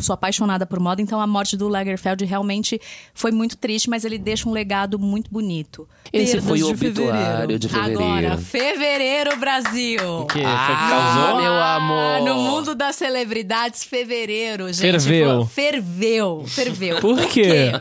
[0.00, 2.80] sou apaixonada por moda, então a morte do Lagerfeld realmente
[3.12, 5.88] foi muito triste, mas ele deixa um legado muito bonito.
[6.12, 8.02] Esse Perdas foi o de obituário de fevereiro.
[8.02, 10.20] Agora, fevereiro Brasil.
[10.20, 10.34] O que?
[10.34, 11.40] Foi que Ah, causou?
[11.42, 12.20] meu amor.
[12.22, 14.80] No mundo das celebridades, fevereiro, gente.
[14.80, 15.46] Ferveu.
[15.46, 16.19] Foi- ferveu.
[16.20, 17.00] Ferveu, ferveu.
[17.00, 17.72] Por quê?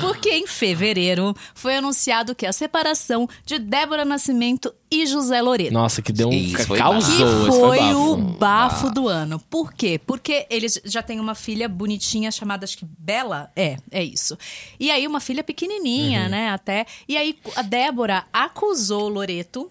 [0.00, 5.72] Porque em fevereiro foi anunciado que a separação de Débora Nascimento e José Loreto.
[5.72, 6.32] Nossa, que deu um.
[6.32, 7.16] Isso foi causou.
[7.16, 7.98] Que esse foi bafo.
[8.12, 9.38] o bafo do ano.
[9.50, 9.98] Por quê?
[10.06, 13.50] Porque eles já têm uma filha bonitinha chamada, acho que Bela.
[13.56, 14.36] É, é isso.
[14.78, 15.44] E aí, uma filha Uhum.
[15.46, 16.50] pequenininha, né?
[16.50, 16.86] Até.
[17.08, 19.70] E aí, a Débora acusou o Loreto.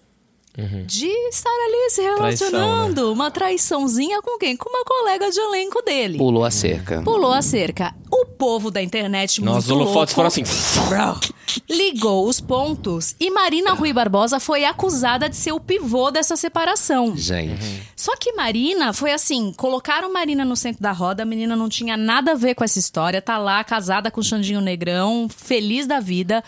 [0.86, 2.16] De estar ali se Uhum.
[2.16, 2.58] Traição, né?
[2.58, 3.12] relacionando.
[3.12, 4.56] Uma traiçãozinha com quem?
[4.56, 6.18] Com uma colega de elenco dele.
[6.18, 7.00] Pulou a cerca.
[7.02, 7.94] Pulou a cerca.
[8.10, 10.42] O povo da internet, Nossa, os muito louco, holofotes foram assim.
[11.68, 17.16] ligou os pontos e Marina Rui Barbosa foi acusada de ser o pivô dessa separação.
[17.16, 17.82] Gente.
[17.96, 21.96] Só que Marina foi assim: colocaram Marina no centro da roda, a menina não tinha
[21.96, 26.00] nada a ver com essa história, tá lá casada com o Xandinho Negrão, feliz da
[26.00, 26.42] vida.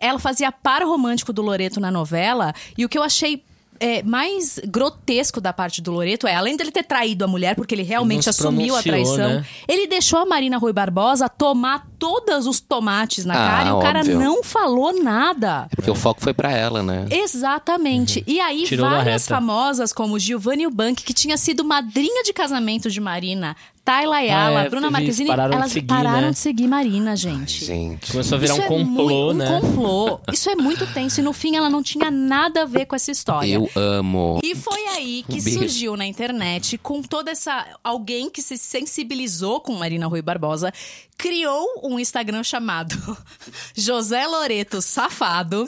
[0.00, 3.42] Ela fazia par romântico do Loreto na novela, e o que eu achei.
[3.80, 7.74] É, mais grotesco da parte do Loreto é, além dele ter traído a mulher, porque
[7.74, 9.44] ele realmente Não se assumiu a traição, né?
[9.66, 13.78] ele deixou a Marina Rui Barbosa tomar todos os tomates na Ah, cara e o
[13.80, 14.18] cara óbvio.
[14.18, 15.66] não falou nada.
[15.72, 17.06] É porque o foco foi pra ela, né?
[17.10, 18.22] Exatamente.
[18.26, 18.64] E aí, Uhum.
[18.66, 23.56] Tirou várias famosas, como Giovanni Eubank, que tinha sido madrinha de casamento de Marina,
[23.88, 26.30] Tayla Ayala, Ah, é, Bruna Marquezine, pararam de elas seguir, pararam né?
[26.32, 27.64] de seguir Marina, gente.
[27.64, 28.12] Gente.
[28.12, 29.56] Começou a virar Isso um é complô, muito, né?
[29.56, 30.20] Um complô.
[30.30, 31.20] Isso é muito tenso.
[31.20, 33.54] E no fim, ela não tinha nada a ver com essa história.
[33.54, 34.40] Eu amo.
[34.44, 35.58] E foi aí que Um beijo.
[35.60, 37.66] surgiu na internet, com toda essa.
[37.82, 40.70] Alguém que se sensibilizou com Marina Rui Barbosa,
[41.16, 42.94] criou um Instagram chamado
[43.74, 45.66] José Loreto Safado.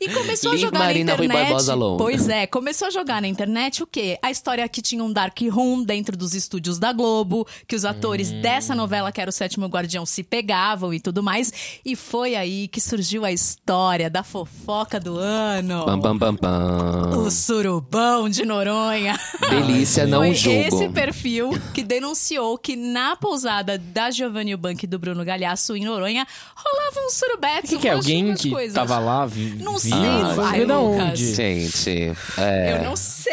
[0.00, 1.46] E começou a jogar Marina na Rui internet.
[1.48, 1.98] Barbosa alone.
[1.98, 4.18] Pois é, começou a jogar na internet o quê?
[4.22, 8.30] A história que tinha um dark room dentro dos estúdios da Globo, que os atores
[8.30, 8.40] Hum.
[8.40, 11.52] dessa novela, que era o Sétimo Guardião, se pegavam e tudo mais.
[11.84, 15.84] E foi aí que surgiu a história da fofoca do ano.
[15.84, 17.18] Pam, pam, pam, pam.
[17.18, 19.18] O surubão de Noronha.
[19.48, 20.58] Delícia, não Foi julgo.
[20.60, 25.84] esse perfil que denunciou que na pousada da Giovanni Bank e do Bruno Galhaço em
[25.84, 27.66] Noronha rolava um surubete.
[27.66, 27.92] O que, que é?
[27.92, 28.74] Alguém que coisas.
[28.74, 30.26] tava lá, vi, Não viu?
[30.26, 31.34] sei, Foi ver da onde?
[31.34, 32.76] Gente, é.
[32.78, 33.30] Eu não sei.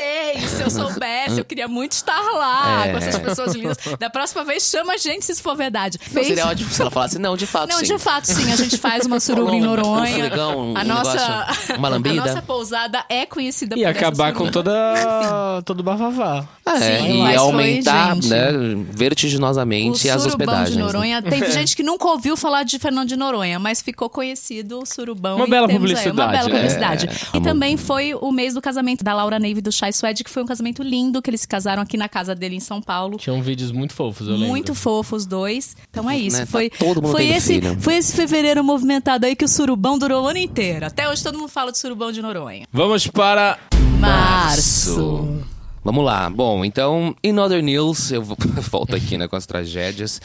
[0.47, 2.91] Se eu soubesse, eu queria muito estar lá É.
[2.91, 3.77] com essas pessoas lindas.
[3.99, 5.97] Da próxima vez, chama a gente se isso for verdade.
[6.07, 7.85] Não, Fez- seria ótimo se ela falasse, não, de fato, Não, sim.
[7.85, 8.51] de fato, sim.
[8.51, 10.13] A gente faz uma suruba em Um Noronha.
[10.13, 12.21] fregão, um a nossa, negócio, uma lambida.
[12.21, 14.71] A nossa pousada é conhecida E por essa acabar com toda.
[15.65, 16.47] todo o bafafá.
[16.65, 18.27] É, Sim, e foi, aumentar, gente.
[18.27, 20.71] né, O vertiginosamente as surubão hospedagens.
[20.71, 20.83] de né?
[20.83, 21.21] Noronha.
[21.21, 25.37] Teve gente que nunca ouviu falar de Fernando de Noronha, mas ficou conhecido o surubão.
[25.37, 26.55] Uma e bela aí uma publicidade, bela né?
[26.55, 27.07] publicidade.
[27.07, 27.45] É, e amo.
[27.45, 30.41] também foi o mês do casamento da Laura Neve e do Chai Suede, que foi
[30.41, 33.17] um casamento lindo, que eles se casaram aqui na casa dele em São Paulo.
[33.17, 34.47] Tinham vídeos muito fofos, eu lembro.
[34.47, 35.75] Muito fofos os dois.
[35.89, 36.37] Então é isso.
[36.37, 37.77] Né, tá Foi, todo mundo foi, esse, filho.
[37.81, 40.85] foi esse fevereiro movimentado aí que o surubão durou o ano inteiro.
[40.85, 42.65] Até hoje todo mundo fala de surubão de Noronha.
[42.71, 43.57] Vamos para.
[43.99, 45.56] Março.
[45.87, 46.29] Vamos lá.
[46.29, 48.35] Bom, então, in other news, eu vou-
[48.69, 50.19] volto aqui né, com as tragédias.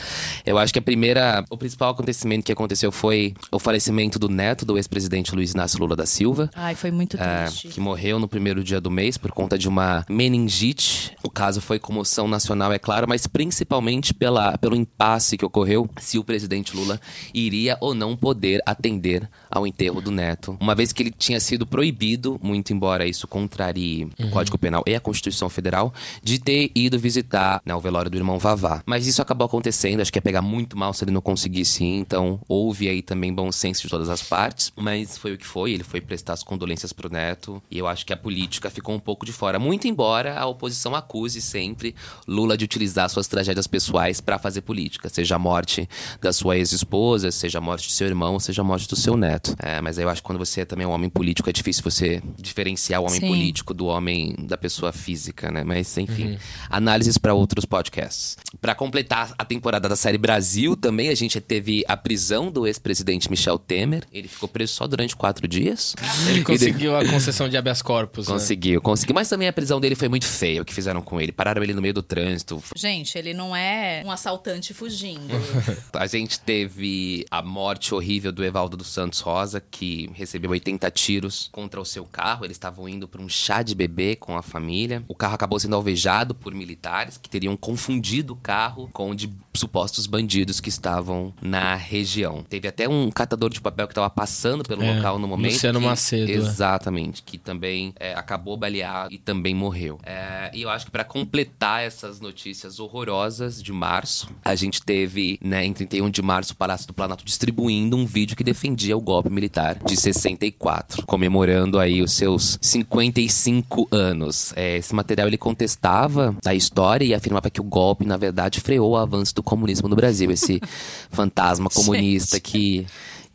[0.45, 4.67] Eu acho que a primeira, o principal acontecimento que aconteceu foi o falecimento do neto
[4.67, 6.51] do ex-presidente Luiz Inácio Lula da Silva.
[6.57, 7.69] Ai, foi muito é, triste.
[7.69, 11.13] que morreu no primeiro dia do mês por conta de uma meningite.
[11.23, 16.19] O caso foi comoção nacional, é claro, mas principalmente pela, pelo impasse que ocorreu se
[16.19, 17.01] o presidente Lula
[17.33, 20.59] iria ou não poder atender ao enterro do neto.
[20.61, 24.97] Uma vez que ele tinha sido proibido, muito embora isso contrarie o Código Penal e
[24.97, 28.83] a Constituição Federal, de ter ido visitar né, o velório do irmão Vavá.
[28.87, 31.99] Mas isso acabou acontecendo, acho que ia pegar muito mal se ele não conseguisse ir,
[31.99, 35.73] então houve aí também bom senso de todas as partes, mas foi o que foi,
[35.73, 39.01] ele foi prestar as condolências pro neto, e eu acho que a política ficou um
[39.01, 41.95] pouco de fora, muito embora a oposição acuse sempre
[42.27, 45.89] Lula de utilizar suas tragédias pessoais para fazer política, seja a morte
[46.21, 49.55] da sua ex-esposa, seja a morte do seu irmão, seja a morte do seu neto.
[49.59, 52.23] É, mas eu acho que quando você é também um homem político, é difícil você
[52.39, 53.29] diferenciar o homem Sim.
[53.29, 55.65] político do homem da pessoa física, né?
[55.65, 58.37] Mas enfim, análises para outros podcasts.
[58.61, 63.31] Para completar a temporada da série Brasil, também a gente teve a prisão do ex-presidente
[63.31, 64.05] Michel Temer.
[64.13, 65.95] Ele ficou preso só durante quatro dias.
[66.29, 68.29] Ele conseguiu a concessão de habeas corpus.
[68.29, 68.35] né?
[68.35, 69.15] Conseguiu, conseguiu.
[69.15, 71.33] Mas também a prisão dele foi muito feia, o que fizeram com ele.
[71.33, 72.63] Pararam ele no meio do trânsito.
[72.77, 75.33] Gente, ele não é um assaltante fugindo.
[75.93, 81.49] A gente teve a morte horrível do Evaldo dos Santos Rosa, que recebeu 80 tiros
[81.53, 82.45] contra o seu carro.
[82.45, 85.03] Eles estavam indo para um chá de bebê com a família.
[85.09, 89.31] O carro acabou sendo alvejado por militares que teriam confundido o carro com o de
[89.55, 92.43] supostos bandidos que estavam na região.
[92.49, 95.53] Teve até um catador de papel que estava passando pelo É, local no momento.
[95.53, 96.35] Luciano que- Macedo, é.
[96.35, 100.01] Exatamente, que também é, acabou baleado e também morreu.
[100.03, 105.39] É, e eu acho que para completar essas notícias horrorosas de março, a gente teve,
[105.43, 109.01] né, em 31 de março, o Palácio do Planalto distribuindo um vídeo que defendia o
[109.01, 114.53] golpe militar de 64, comemorando aí os seus 55 anos.
[114.57, 118.93] É, esse material ele contestava a história e afirmava que o golpe, na verdade, freou
[118.93, 120.31] o avanço do comunismo no Brasil.
[120.31, 120.61] Esse
[121.11, 122.87] fantasma comunista que,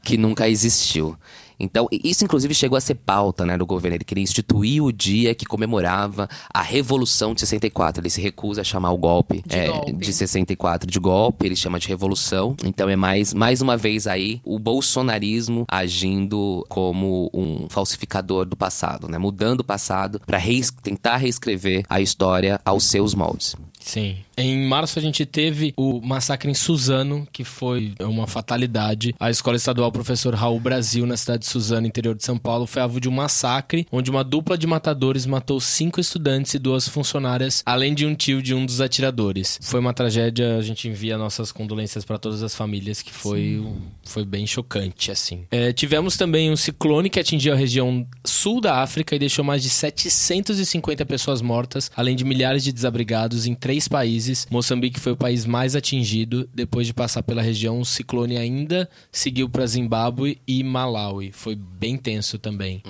[0.04, 1.16] que nunca existiu.
[1.60, 3.96] Então, isso inclusive chegou a ser pauta né, do governo.
[3.98, 8.02] Ele queria instituir o dia que comemorava a Revolução de 64.
[8.02, 9.94] Ele se recusa a chamar o golpe De é, golpe.
[9.94, 12.56] de 64 de golpe, ele chama de revolução.
[12.64, 19.08] Então é mais, mais uma vez aí o bolsonarismo agindo como um falsificador do passado,
[19.08, 19.18] né?
[19.18, 20.40] Mudando o passado para
[20.84, 23.56] tentar reescrever a história aos seus moldes.
[23.80, 24.18] Sim.
[24.40, 29.16] Em março a gente teve o massacre em Suzano, que foi uma fatalidade.
[29.20, 32.84] A Escola Estadual Professor Raul Brasil, na cidade de Suzano, interior de São Paulo, foi
[32.84, 37.64] alvo de um massacre, onde uma dupla de matadores matou cinco estudantes e duas funcionárias,
[37.66, 39.58] além de um tio de um dos atiradores.
[39.64, 43.66] Foi uma tragédia, a gente envia nossas condolências para todas as famílias, que foi,
[44.04, 45.46] foi bem chocante, assim.
[45.50, 49.64] É, tivemos também um ciclone que atingiu a região sul da África e deixou mais
[49.64, 54.27] de 750 pessoas mortas, além de milhares de desabrigados em três países.
[54.50, 56.50] Moçambique foi o país mais atingido.
[56.54, 61.32] Depois de passar pela região, o ciclone ainda seguiu para Zimbábue e Malawi.
[61.32, 62.82] Foi bem tenso também.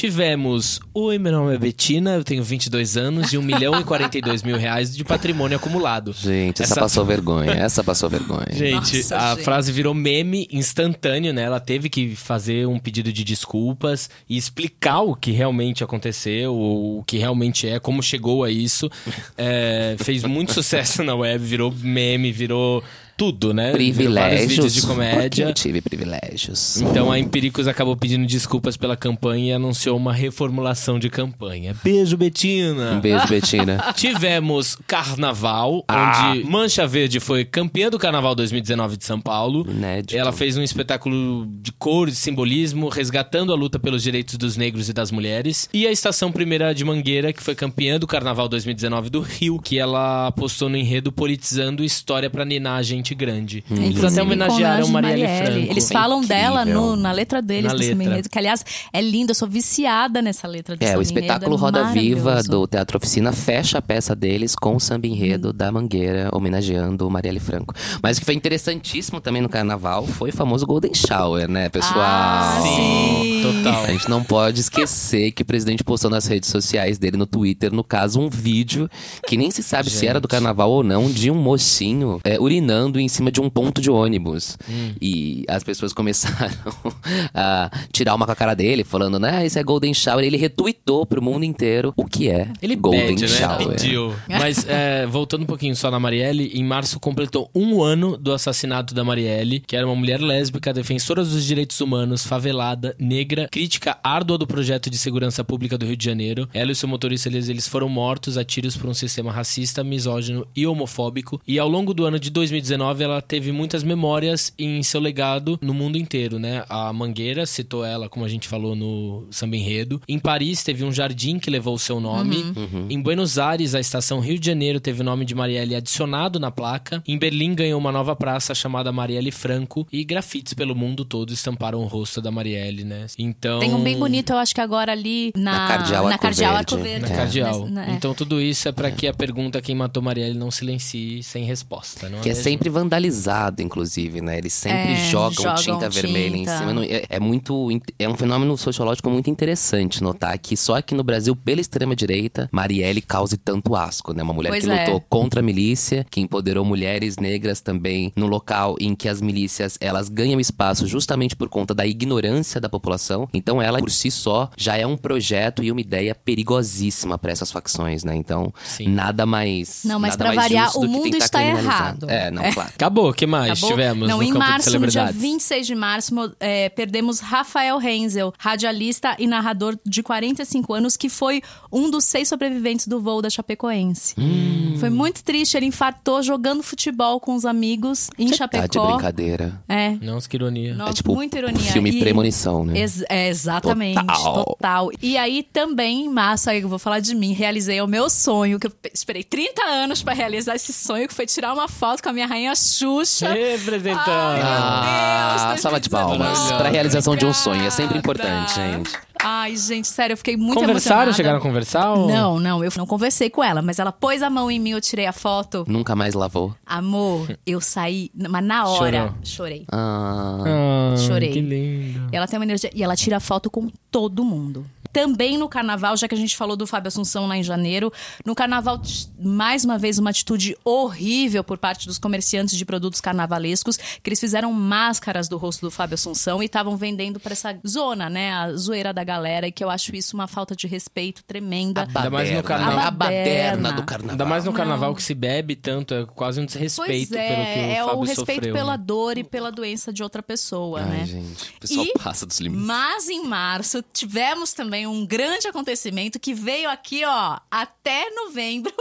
[0.00, 4.42] Tivemos, oi, meu nome é Betina, eu tenho 22 anos e 1 milhão e 42
[4.42, 6.12] mil reais de patrimônio acumulado.
[6.12, 7.50] Gente, essa, Essa- passou vergonha.
[7.52, 8.46] Essa passou vergonha.
[8.52, 9.44] Gente, Nossa, a gente.
[9.44, 11.44] frase virou meme instantâneo, né?
[11.44, 17.02] Ela teve que fazer um pedido de desculpas e explicar o que realmente aconteceu, o
[17.06, 18.90] que realmente é, como chegou a isso.
[19.38, 22.84] É, fez muito sucesso na web, virou meme, virou
[23.16, 23.72] tudo, né?
[23.72, 24.48] Privilégios.
[24.48, 25.44] vídeos de comédia.
[25.44, 26.80] eu tive privilégios.
[26.80, 31.74] Então a Empíricos acabou pedindo desculpas pela campanha e anunciou uma reformulação de campanha.
[31.82, 32.92] Beijo, Betina!
[32.92, 33.82] Um beijo, Betina.
[33.96, 36.32] Tivemos Carnaval, Ah.
[36.34, 39.66] onde Mancha Verde foi campeã do Carnaval 2019 de São Paulo.
[39.68, 40.16] Inédito.
[40.16, 44.88] Ela fez um espetáculo de cor e simbolismo, resgatando a luta pelos direitos dos negros
[44.88, 45.68] e das mulheres.
[45.72, 49.78] E a Estação Primeira de Mangueira, que foi campeã do Carnaval 2019 do Rio, que
[49.78, 53.64] ela postou no enredo politizando história pra ninar a gente grande.
[53.70, 53.76] Hum.
[53.76, 55.46] Eles até homenagearam Marielle, Marielle.
[55.52, 55.72] Franco.
[55.72, 56.36] Eles falam Incrível.
[56.42, 58.04] dela no- na letra deles Na letra.
[58.04, 61.56] Enredo, que aliás é lindo, eu sou viciada nessa letra do É, o Enredo, espetáculo
[61.56, 62.50] é Roda Viva maravilhoso.
[62.50, 67.40] do Teatro Oficina fecha a peça deles com o samba enredo da Mangueira, homenageando Marielle
[67.40, 67.74] Franco.
[68.02, 71.94] Mas o que foi interessantíssimo também no carnaval foi o famoso Golden Shower, né, pessoal?
[72.00, 73.40] Ah, sim.
[73.42, 73.84] Total.
[73.84, 77.72] A gente não pode esquecer que o presidente postou nas redes sociais dele, no Twitter,
[77.72, 78.88] no caso, um vídeo
[79.26, 82.95] que nem se sabe se era do carnaval ou não, de um mocinho é, urinando
[82.98, 84.56] em cima de um ponto de ônibus.
[85.00, 86.56] E as pessoas começaram
[87.34, 90.24] a tirar uma com a cara dele, falando, né, isso é Golden Shower.
[90.24, 93.28] Ele retweetou pro mundo inteiro o que é Ele Golden pede, né?
[93.28, 93.68] Shower.
[93.68, 94.14] Pediu.
[94.28, 98.94] Mas, é, voltando um pouquinho só na Marielle, em março completou um ano do assassinato
[98.94, 104.38] da Marielle, que era uma mulher lésbica, defensora dos direitos humanos, favelada, negra, crítica árdua
[104.38, 106.48] do projeto de segurança pública do Rio de Janeiro.
[106.52, 110.46] Ela e seu motorista, eles, eles foram mortos a tiros por um sistema racista, misógino
[110.54, 111.40] e homofóbico.
[111.46, 115.72] E ao longo do ano de 2019, ela teve muitas memórias em seu legado no
[115.74, 116.64] mundo inteiro, né?
[116.68, 120.00] A Mangueira citou ela, como a gente falou no Samba Enredo.
[120.08, 122.44] Em Paris, teve um jardim que levou o seu nome.
[122.88, 126.50] Em Buenos Aires, a estação Rio de Janeiro teve o nome de Marielle adicionado na
[126.50, 127.02] placa.
[127.06, 129.86] Em Berlim, ganhou uma nova praça chamada Marielle Franco.
[129.92, 133.06] E grafites pelo mundo todo estamparam o rosto da Marielle, né?
[133.18, 133.60] Então...
[133.60, 136.54] Tem um bem bonito, eu acho que agora ali na, Na Cardeal na Arco Cardeal
[136.54, 136.74] Verde.
[136.74, 137.00] Arco Verde.
[137.00, 137.16] Na É.
[137.16, 137.66] Cardeal.
[137.66, 141.44] Né, Então tudo isso é pra que a pergunta quem matou Marielle não silencie sem
[141.44, 142.44] resposta, não é Que é mesmo?
[142.44, 144.38] sempre vandalizado, inclusive, né?
[144.38, 146.58] Eles sempre É, jogam, jogam tinta, vermelha em tinta.
[146.58, 146.84] cima.
[146.84, 147.68] É, é muito.
[147.98, 153.00] É um fenômeno sociológico muito interessante notar que só aqui no Brasil, pela extrema-direita, Marielle
[153.00, 154.22] cause tanto asco, né?
[154.22, 154.84] Uma mulher Pois que é.
[154.84, 159.78] lutou contra a milícia, que empoderou mulheres negras também no local em que as milícias
[159.80, 163.28] elas ganham espaço justamente por conta da ignorância da população.
[163.32, 167.50] Então ela, por si só, já é um projeto e uma ideia perigosíssima para essas
[167.50, 168.14] facções, né?
[168.14, 168.88] Então, Sim.
[168.88, 169.82] nada mais.
[169.84, 171.80] Não, mas nada pra mais variar, justo o do que mundo tentar está criminalizar.
[171.80, 172.06] errado.
[172.10, 172.65] É, não, claro.
[172.74, 173.70] Acabou, o que mais Acabou?
[173.70, 175.20] tivemos Não, no em campo de março, no dia celebridades?
[175.20, 181.42] 26 de março, é, perdemos Rafael Renzel, radialista e narrador de 45 anos, que foi
[181.72, 184.14] um dos seis sobreviventes do voo da Chapecoense.
[184.18, 184.76] Hum.
[184.78, 188.92] Foi muito triste, ele infartou jogando futebol com os amigos em Tá de Chapecó.
[188.94, 189.60] brincadeira.
[189.68, 189.90] É.
[190.02, 190.74] Nossa, que ironia.
[190.74, 191.72] Nossa, é tipo muita ironia.
[191.72, 192.78] filme E- Premonição, né?
[192.78, 194.44] Ex- é, exatamente, Total.
[194.44, 194.90] total.
[195.02, 198.58] E aí também, em março, aí eu vou falar de mim, realizei o meu sonho,
[198.60, 202.02] que eu pe- esperei 30 anos pra realizar esse sonho, que foi tirar uma foto
[202.02, 203.32] com a minha rainha Xuxa.
[203.32, 204.08] Representando.
[204.08, 206.18] Ai, meu Ah, Deus, salva de 2019.
[206.18, 206.52] palmas.
[206.52, 207.64] Pra realização de um sonho.
[207.64, 208.38] É sempre Obrigada.
[208.48, 209.06] importante, gente.
[209.22, 211.02] Ai, gente, sério, eu fiquei muito Conversaram?
[211.04, 211.12] emocionada.
[211.16, 211.92] Chegaram a conversar?
[211.94, 214.70] ou- Não, não, eu não conversei com ela, mas ela pôs a mão em mim,
[214.70, 215.64] eu tirei a foto.
[215.66, 216.54] Nunca mais lavou.
[216.64, 219.14] Amor, eu saí, mas na hora, Chorou.
[219.24, 219.66] chorei.
[219.72, 220.44] Ah,
[220.92, 221.30] Ah, Chorei.
[221.32, 222.08] Que lindo.
[222.12, 222.70] E ela tem uma energia.
[222.74, 224.64] E ela tira foto com todo mundo.
[224.96, 227.92] Também no carnaval, já que a gente falou do Fábio Assunção lá em janeiro,
[228.24, 228.80] no carnaval,
[229.18, 234.18] mais uma vez, uma atitude horrível por parte dos comerciantes de produtos carnavalescos, que eles
[234.18, 238.32] fizeram máscaras do rosto do Fábio Assunção e estavam vendendo pra essa zona, né?
[238.32, 241.82] A zoeira da galera, e que eu acho isso uma falta de respeito tremenda.
[241.94, 242.86] Ainda mais no baderna, carnaval.
[242.86, 243.72] A baderna Baderna.
[243.72, 244.10] do carnaval.
[244.12, 247.44] Ainda mais no carnaval que se bebe tanto, é quase um desrespeito Pois é, pelo
[247.44, 248.54] que o é Fábio o respeito sofreu.
[248.54, 248.82] pela né?
[248.86, 251.00] dor e pela doença de outra pessoa, né?
[251.00, 252.64] Ai, gente, o pessoal E- passa dos limites.
[252.66, 258.72] Mas em março tivemos também um grande acontecimento que veio aqui, ó, até novembro,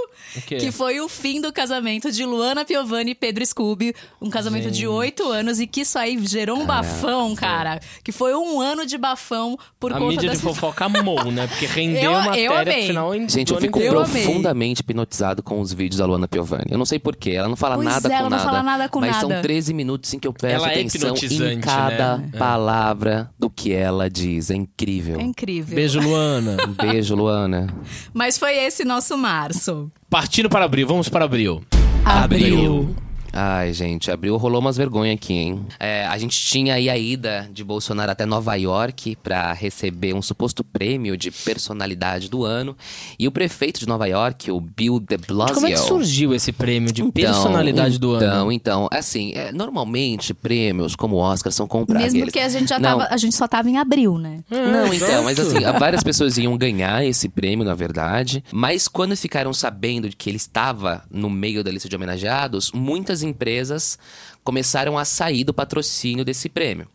[0.46, 4.78] que foi o fim do casamento de Luana Piovani e Pedro Scooby, um casamento de
[4.80, 4.88] Gente.
[4.88, 8.98] oito anos e que isso aí gerou um bafão, cara, que foi um ano de
[8.98, 11.48] bafão por A conta mídia de das fofoca amou, né?
[11.48, 12.88] Porque rendeu Eu- matéria eu amei.
[12.88, 13.80] final em Gente, eu fico.
[13.80, 14.24] Eu amei.
[14.24, 16.66] profundamente hipnotizado com os vídeos da Luana Piovani.
[16.70, 18.44] Eu não sei porquê, ela não fala Pois nada é, com ela não nada.
[18.50, 19.34] fala nada com mas nada.
[19.36, 22.30] são 13 minutos em que eu presto Ela é atenção em hipnotizante, cada né?
[22.34, 22.38] É.
[22.38, 24.50] palavra do que ela diz.
[24.50, 25.20] É incrível.
[25.20, 25.76] É incrível.
[25.76, 26.58] Beijo, Luana.
[26.68, 27.68] Um beijo, Luana.
[28.14, 29.92] Mas foi esse nosso março.
[30.10, 31.62] Partindo para abril, vamos para abril.
[32.04, 32.96] Abril.
[33.38, 35.66] Ai, gente, abril rolou umas vergonhas aqui, hein?
[35.78, 40.22] É, a gente tinha aí a ida de Bolsonaro até Nova York pra receber um
[40.22, 42.78] suposto prêmio de personalidade do ano.
[43.20, 45.56] E o prefeito de Nova York, o Bill de Blasio...
[45.56, 48.52] Como é que surgiu esse prêmio de Então, personalidade do então, ano?
[48.54, 52.14] Então, assim, é, normalmente prêmios como o Oscar são comprados.
[52.14, 54.46] Mesmo porque a gente já Não, tava, a gente só tava em abril, né?
[54.50, 58.42] Não, então, mas assim, várias pessoas iam ganhar esse prêmio, na verdade.
[58.54, 63.25] Mas quando ficaram sabendo de que ele estava no meio da lista de homenageados, muitas
[63.26, 63.98] empresas
[64.44, 66.88] começaram a sair do patrocínio desse prêmio.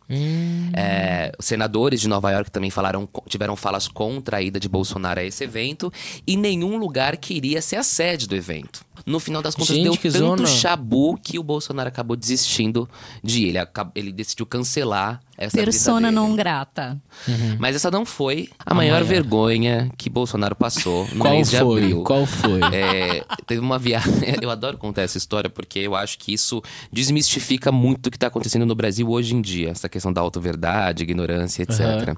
[0.73, 5.19] É, os senadores de Nova York também falaram, tiveram falas contra a ida de Bolsonaro
[5.19, 5.91] a esse evento
[6.25, 8.85] e nenhum lugar queria ser a sede do evento.
[9.05, 10.47] No final das contas, Gente, deu tanto zona.
[10.47, 12.87] chabu que o Bolsonaro acabou desistindo
[13.23, 13.45] de.
[13.45, 13.57] Ele,
[13.95, 17.01] ele decidiu cancelar essa Persona não grata.
[17.57, 19.03] Mas essa não foi a maior maior.
[19.05, 21.81] vergonha que Bolsonaro passou no Qual mês de foi?
[21.81, 22.03] abril.
[22.03, 22.59] Qual foi?
[22.73, 24.11] É, teve uma viagem.
[24.41, 26.61] Eu adoro contar essa história porque eu acho que isso
[26.91, 29.69] desmistifica muito o que está acontecendo no Brasil hoje em dia.
[29.69, 31.79] Essa questão da auto-verdade, ignorância, etc.
[31.81, 32.15] Aham.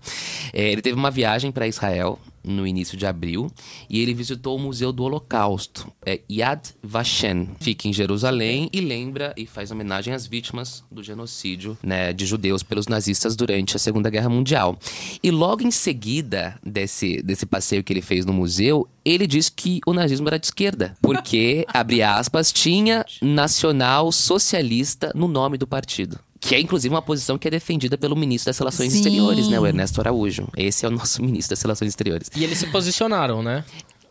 [0.51, 3.51] É, ele teve uma viagem para Israel no início de abril
[3.89, 9.33] e ele visitou o Museu do Holocausto, é Yad Vashem, fica em Jerusalém e lembra
[9.37, 14.09] e faz homenagem às vítimas do genocídio né, de judeus pelos nazistas durante a Segunda
[14.09, 14.77] Guerra Mundial.
[15.21, 19.79] E logo em seguida desse, desse passeio que ele fez no museu, ele disse que
[19.85, 26.19] o nazismo era de esquerda, porque, abre aspas, tinha nacional socialista no nome do partido.
[26.45, 28.97] Que é, inclusive, uma posição que é defendida pelo ministro das Relações Sim.
[28.97, 29.57] Exteriores, né?
[29.59, 30.47] O Ernesto Araújo.
[30.57, 32.29] Esse é o nosso ministro das Relações Exteriores.
[32.35, 33.63] E eles se posicionaram, né?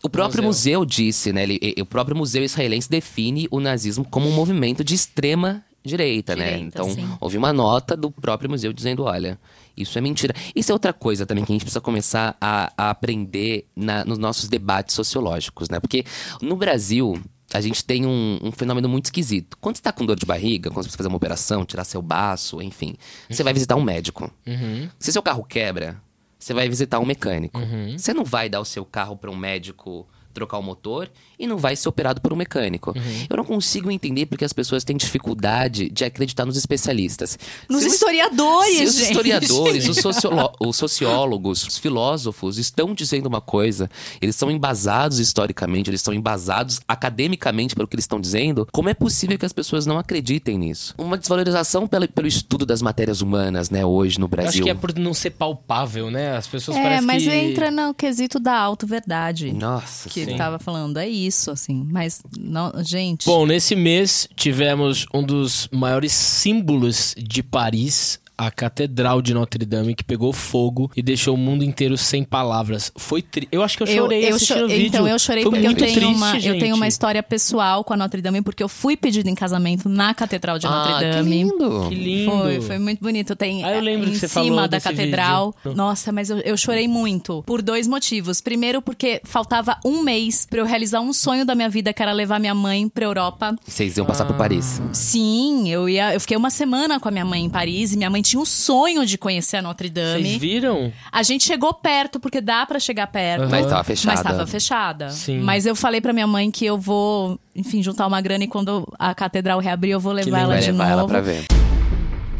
[0.03, 0.81] O próprio Museu.
[0.81, 1.43] museu, disse, né?
[1.43, 6.35] ele- e- o próprio museu israelense define o nazismo como um movimento de extrema direita,
[6.35, 6.45] né?
[6.55, 7.07] Direita, Então, sim.
[7.21, 9.39] houve uma nota do próprio museu dizendo: olha,
[9.77, 10.35] isso é mentira.
[10.57, 14.17] Isso é outra coisa também que a gente precisa começar a, a aprender na- nos
[14.19, 15.79] nossos debates sociológicos, né?
[15.79, 16.05] Porque
[16.41, 17.21] no Brasil.
[17.59, 19.57] A gente tem um, um fenômeno muito esquisito.
[19.61, 22.01] Quando você tá com dor de barriga, quando você precisa fazer uma operação, tirar seu
[22.01, 22.97] baço, enfim,
[23.29, 24.33] você vai visitar um médico.
[24.47, 24.89] Uhum.
[24.99, 26.01] Se seu carro quebra,
[26.39, 27.61] você vai visitar um mecânico.
[27.61, 27.97] Uhum.
[27.99, 31.57] Você não vai dar o seu carro para um médico trocar o motor e não
[31.59, 32.93] vai ser operado por um mecânico.
[32.97, 33.27] Uhum.
[33.29, 37.39] Eu não consigo entender porque as pessoas têm dificuldade de acreditar nos especialistas.
[37.69, 39.11] Nos Se historiadores, se os gente.
[39.11, 43.91] historiadores, os, sociolo- os sociólogos, os filósofos estão dizendo uma coisa,
[44.21, 48.95] eles são embasados historicamente, eles são embasados academicamente pelo que eles estão dizendo, como é
[48.95, 50.95] possível que as pessoas não acreditem nisso?
[50.97, 54.49] Uma desvalorização pelo, pelo estudo das matérias humanas, né, hoje no Eu Brasil.
[54.51, 56.37] acho que é por não ser palpável, né?
[56.37, 57.31] As pessoas É, parecem mas que...
[57.31, 59.53] entra no quesito da auto-verdade.
[59.53, 60.37] Nossa, Que ele sim.
[60.37, 61.87] tava falando, é isso, assim.
[61.91, 63.27] Mas, não, gente.
[63.27, 69.95] Bom, nesse mês tivemos um dos maiores símbolos de Paris, a Catedral de Notre Dame,
[69.95, 72.93] que pegou fogo e deixou o mundo inteiro sem palavras.
[72.97, 73.49] Foi tri...
[73.53, 74.87] Eu acho que eu chorei assistindo cho- o vídeo.
[74.87, 77.95] Então, eu chorei Foi porque eu tenho, triste, uma, eu tenho uma história pessoal com
[77.95, 81.05] a Notre Dame, porque eu fui pedido em casamento na Catedral de Notre Ah, que
[81.05, 81.31] Dame.
[81.31, 81.87] lindo.
[81.89, 82.31] Que lindo.
[82.31, 83.37] Foi, foi muito bonito.
[83.37, 85.55] Tem Ah, eu lembro em que você cima falou da catedral.
[85.65, 85.77] vídeo.
[85.77, 87.43] Nossa, mas eu, eu chorei muito.
[87.47, 88.41] Por dois motivos.
[88.41, 92.13] Primeiro, porque faltava um mês pra eu realizar um sonho da minha vida, que era
[92.13, 93.55] levar minha mãe pra Europa.
[93.67, 94.81] Vocês iam passar por Paris.
[94.93, 96.15] Sim, eu ia.
[96.15, 98.45] Eu fiquei uma semana com a minha mãe em Paris e minha mãe tinha um
[98.45, 100.23] sonho de conhecer a Notre Dame.
[100.23, 100.93] Vocês viram?
[101.11, 103.49] A gente chegou perto, porque dá pra chegar perto.
[103.51, 104.15] Mas tava fechada.
[104.15, 105.11] Mas tava fechada.
[105.11, 105.41] Sim.
[105.41, 108.87] Mas eu falei pra minha mãe que eu vou, enfim, juntar uma grana e quando
[108.99, 111.01] a catedral reabrir, eu vou levar ela de levar novo.
[111.01, 111.47] ela pra ver.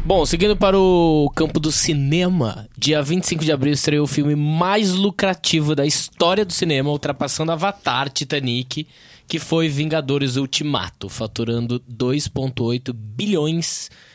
[0.05, 4.91] Bom, seguindo para o campo do cinema, dia 25 de abril estreou o filme mais
[4.91, 8.85] lucrativo da história do cinema, ultrapassando Avatar, Titanic,
[9.25, 14.12] que foi Vingadores Ultimato, faturando 2,8 bilhões de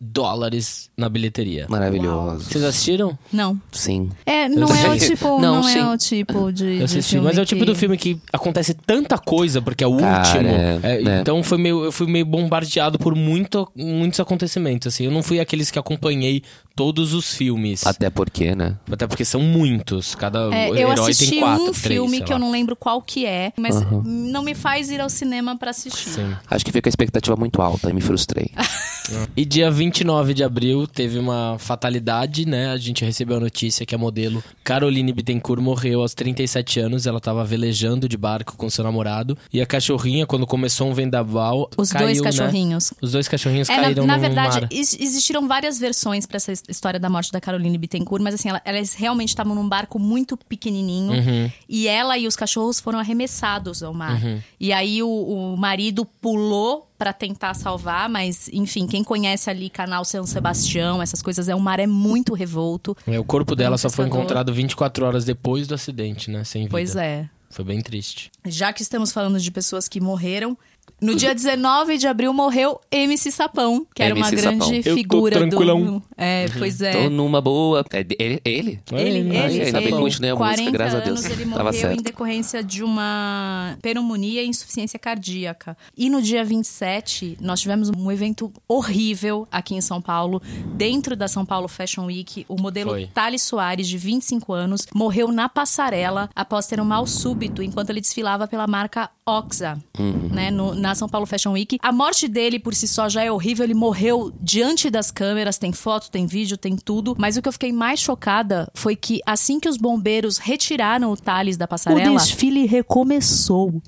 [0.00, 1.66] dólares na bilheteria.
[1.68, 2.44] Maravilhoso.
[2.44, 3.18] Vocês assistiram?
[3.32, 3.60] Não.
[3.72, 4.10] Sim.
[4.26, 7.26] É, não é o tipo, Não, não, é o tipo de, Eu de assisti, filme
[7.26, 10.18] mas é o tipo que- do filme que acontece tanta coisa, porque é o Cara,
[10.28, 10.48] último.
[10.48, 11.20] é, É, né?
[11.20, 14.88] Então foi meio, eu fui meio bombardeado por muito, muitos acontecimentos.
[14.88, 15.04] Assim.
[15.04, 16.42] Eu não fui aqueles que acompanhei
[16.78, 17.84] todos os filmes.
[17.84, 18.76] Até porque, né?
[18.90, 20.14] Até porque são muitos.
[20.14, 22.36] Cada É, eu herói assisti tem quatro, um três, filme que lá.
[22.36, 23.74] eu não lembro qual que é, mas
[24.04, 26.10] não me faz ir ao cinema pra assistir.
[26.10, 26.36] Sim.
[26.48, 28.50] Acho que fica a expectativa muito alta e me frustrei.
[29.34, 32.70] E dia 29 de abril teve uma fatalidade, né?
[32.70, 37.06] A gente recebeu a notícia que a modelo Caroline Bittencourt morreu aos 37 anos.
[37.06, 39.38] Ela tava velejando de barco com seu namorado.
[39.50, 41.70] E a cachorrinha, quando começou um vendaval.
[41.78, 42.24] Os caiu, dois né?
[42.24, 42.92] cachorrinhos.
[43.00, 44.68] Os dois cachorrinhos É, na, caíram na no verdade, mar.
[44.70, 48.62] ex- existiram várias versões pra essa história da morte da Caroline Bittencourt, mas assim, ela-
[48.64, 51.50] elas realmente estavam num barco muito pequenininho Uhum.
[51.68, 54.22] e ela e os cachorros foram arremessados ao mar.
[54.22, 54.40] Uhum.
[54.60, 60.04] E aí o, o marido pulou pra tentar salvar, mas enfim, quem conhece ali canal
[60.04, 62.96] São Sebastião, essas coisas, é o mar é muito revolto.
[63.06, 66.42] É, o corpo dela só foi encontrado 24 horas depois do acidente, né?
[66.44, 66.70] Sem vida.
[66.72, 67.28] Pois é.
[67.50, 68.30] Foi bem triste.
[68.46, 70.56] Já que estamos falando de pessoas que morreram,
[71.00, 74.74] no dia 19 de abril morreu MC Sapão, que era uma MC grande Sapão.
[74.76, 75.82] Eu tô figura tranquilão.
[75.84, 76.02] do.
[76.16, 76.92] É, pois é.
[76.92, 77.84] Tô numa boa.
[77.92, 78.40] É de- ele?
[78.44, 78.80] ele?
[78.92, 81.24] Ele, ele, Ah, Ai, ainda bem que ele, continuei a música, 40 graças a Deus.
[81.24, 82.02] anos ele Tava morreu em certo.
[82.02, 85.76] decorrência de uma pneumonia e insuficiência cardíaca.
[85.96, 90.40] E no dia 27, nós tivemos um evento horrível aqui em São Paulo,
[90.74, 92.44] dentro da São Paulo Fashion Week.
[92.48, 93.06] O modelo Foi.
[93.12, 98.00] Thales Soares, de 25 anos, morreu na passarela após ter um mal súbito enquanto ele
[98.00, 100.28] desfilava pela marca Oxa, Uhum.
[100.32, 101.78] né, no- na São Paulo Fashion Week.
[101.82, 105.72] A morte dele por si só já é horrível, ele morreu diante das câmeras, tem
[105.72, 107.14] foto, tem vídeo, tem tudo.
[107.18, 111.16] Mas o que eu fiquei mais chocada foi que assim que os bombeiros retiraram o
[111.16, 113.82] Thales da passarela, o desfile recomeçou.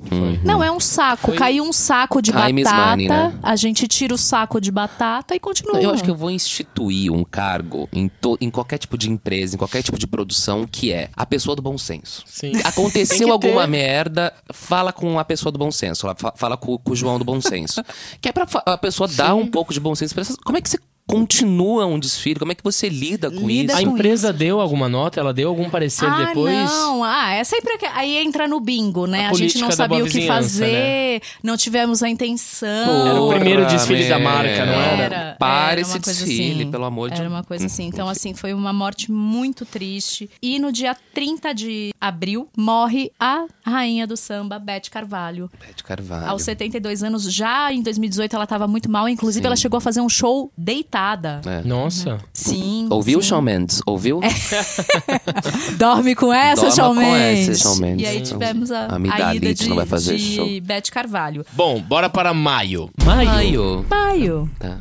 [0.44, 3.38] Não, é um saco, Foi- caiu um saco de Time batata, money, né?
[3.42, 5.80] a gente tira o saco de batata e continua.
[5.80, 9.54] Eu acho que eu vou instituir um cargo em, to- em qualquer tipo de empresa,
[9.54, 12.22] em qualquer tipo de produção, que é a pessoa do bom senso.
[12.26, 12.52] Sim.
[12.64, 13.68] Aconteceu alguma ter.
[13.68, 16.02] merda, fala com a pessoa do bom senso.
[16.16, 17.82] Fala, fala com, com o João do bom senso.
[18.20, 20.12] que é pra a pessoa dar um pouco de bom senso.
[20.14, 20.78] pra essas- Como é que você
[21.10, 22.38] continua um desfile?
[22.38, 23.82] Como é que você lida com Lida isso?
[23.82, 25.18] A com empresa deu alguma nota?
[25.18, 26.70] Ela deu algum parecer ah, depois?
[26.70, 27.02] não.
[27.02, 27.86] Ah, é sempre que...
[27.86, 29.26] Aí entra no bingo, né?
[29.26, 33.08] A A, gente não sabia o que fazer, não tivemos a intenção.
[33.08, 35.02] Era o primeiro desfile da marca, não era?
[35.02, 36.70] Era, Para era esse desfile, assim.
[36.70, 37.86] pelo amor de Era uma coisa assim.
[37.86, 40.30] Então, assim, foi uma morte muito triste.
[40.40, 45.50] E no dia 30 de abril, morre a rainha do samba, Beth Carvalho.
[45.58, 46.28] Beth Carvalho.
[46.28, 49.08] Aos 72 anos, já em 2018 ela estava muito mal.
[49.08, 50.99] Inclusive, ela chegou a fazer um show deitada.
[51.46, 51.62] É.
[51.66, 52.18] Nossa.
[52.32, 52.86] Sim.
[52.90, 53.28] Ouviu, sim.
[53.28, 53.80] Shawn Mendes?
[53.86, 54.20] Ouviu?
[55.78, 57.48] Dorme com essa, Dorma Shawn com Mendes.
[57.48, 58.06] essa, Shawn Mendes.
[58.06, 60.46] E aí tivemos a, A a ida de, não vai fazer de show.
[60.62, 61.44] Beth Carvalho.
[61.52, 62.90] Bom, bora para maio.
[63.04, 63.84] Maio.
[63.88, 64.50] Maio.
[64.58, 64.78] Tá.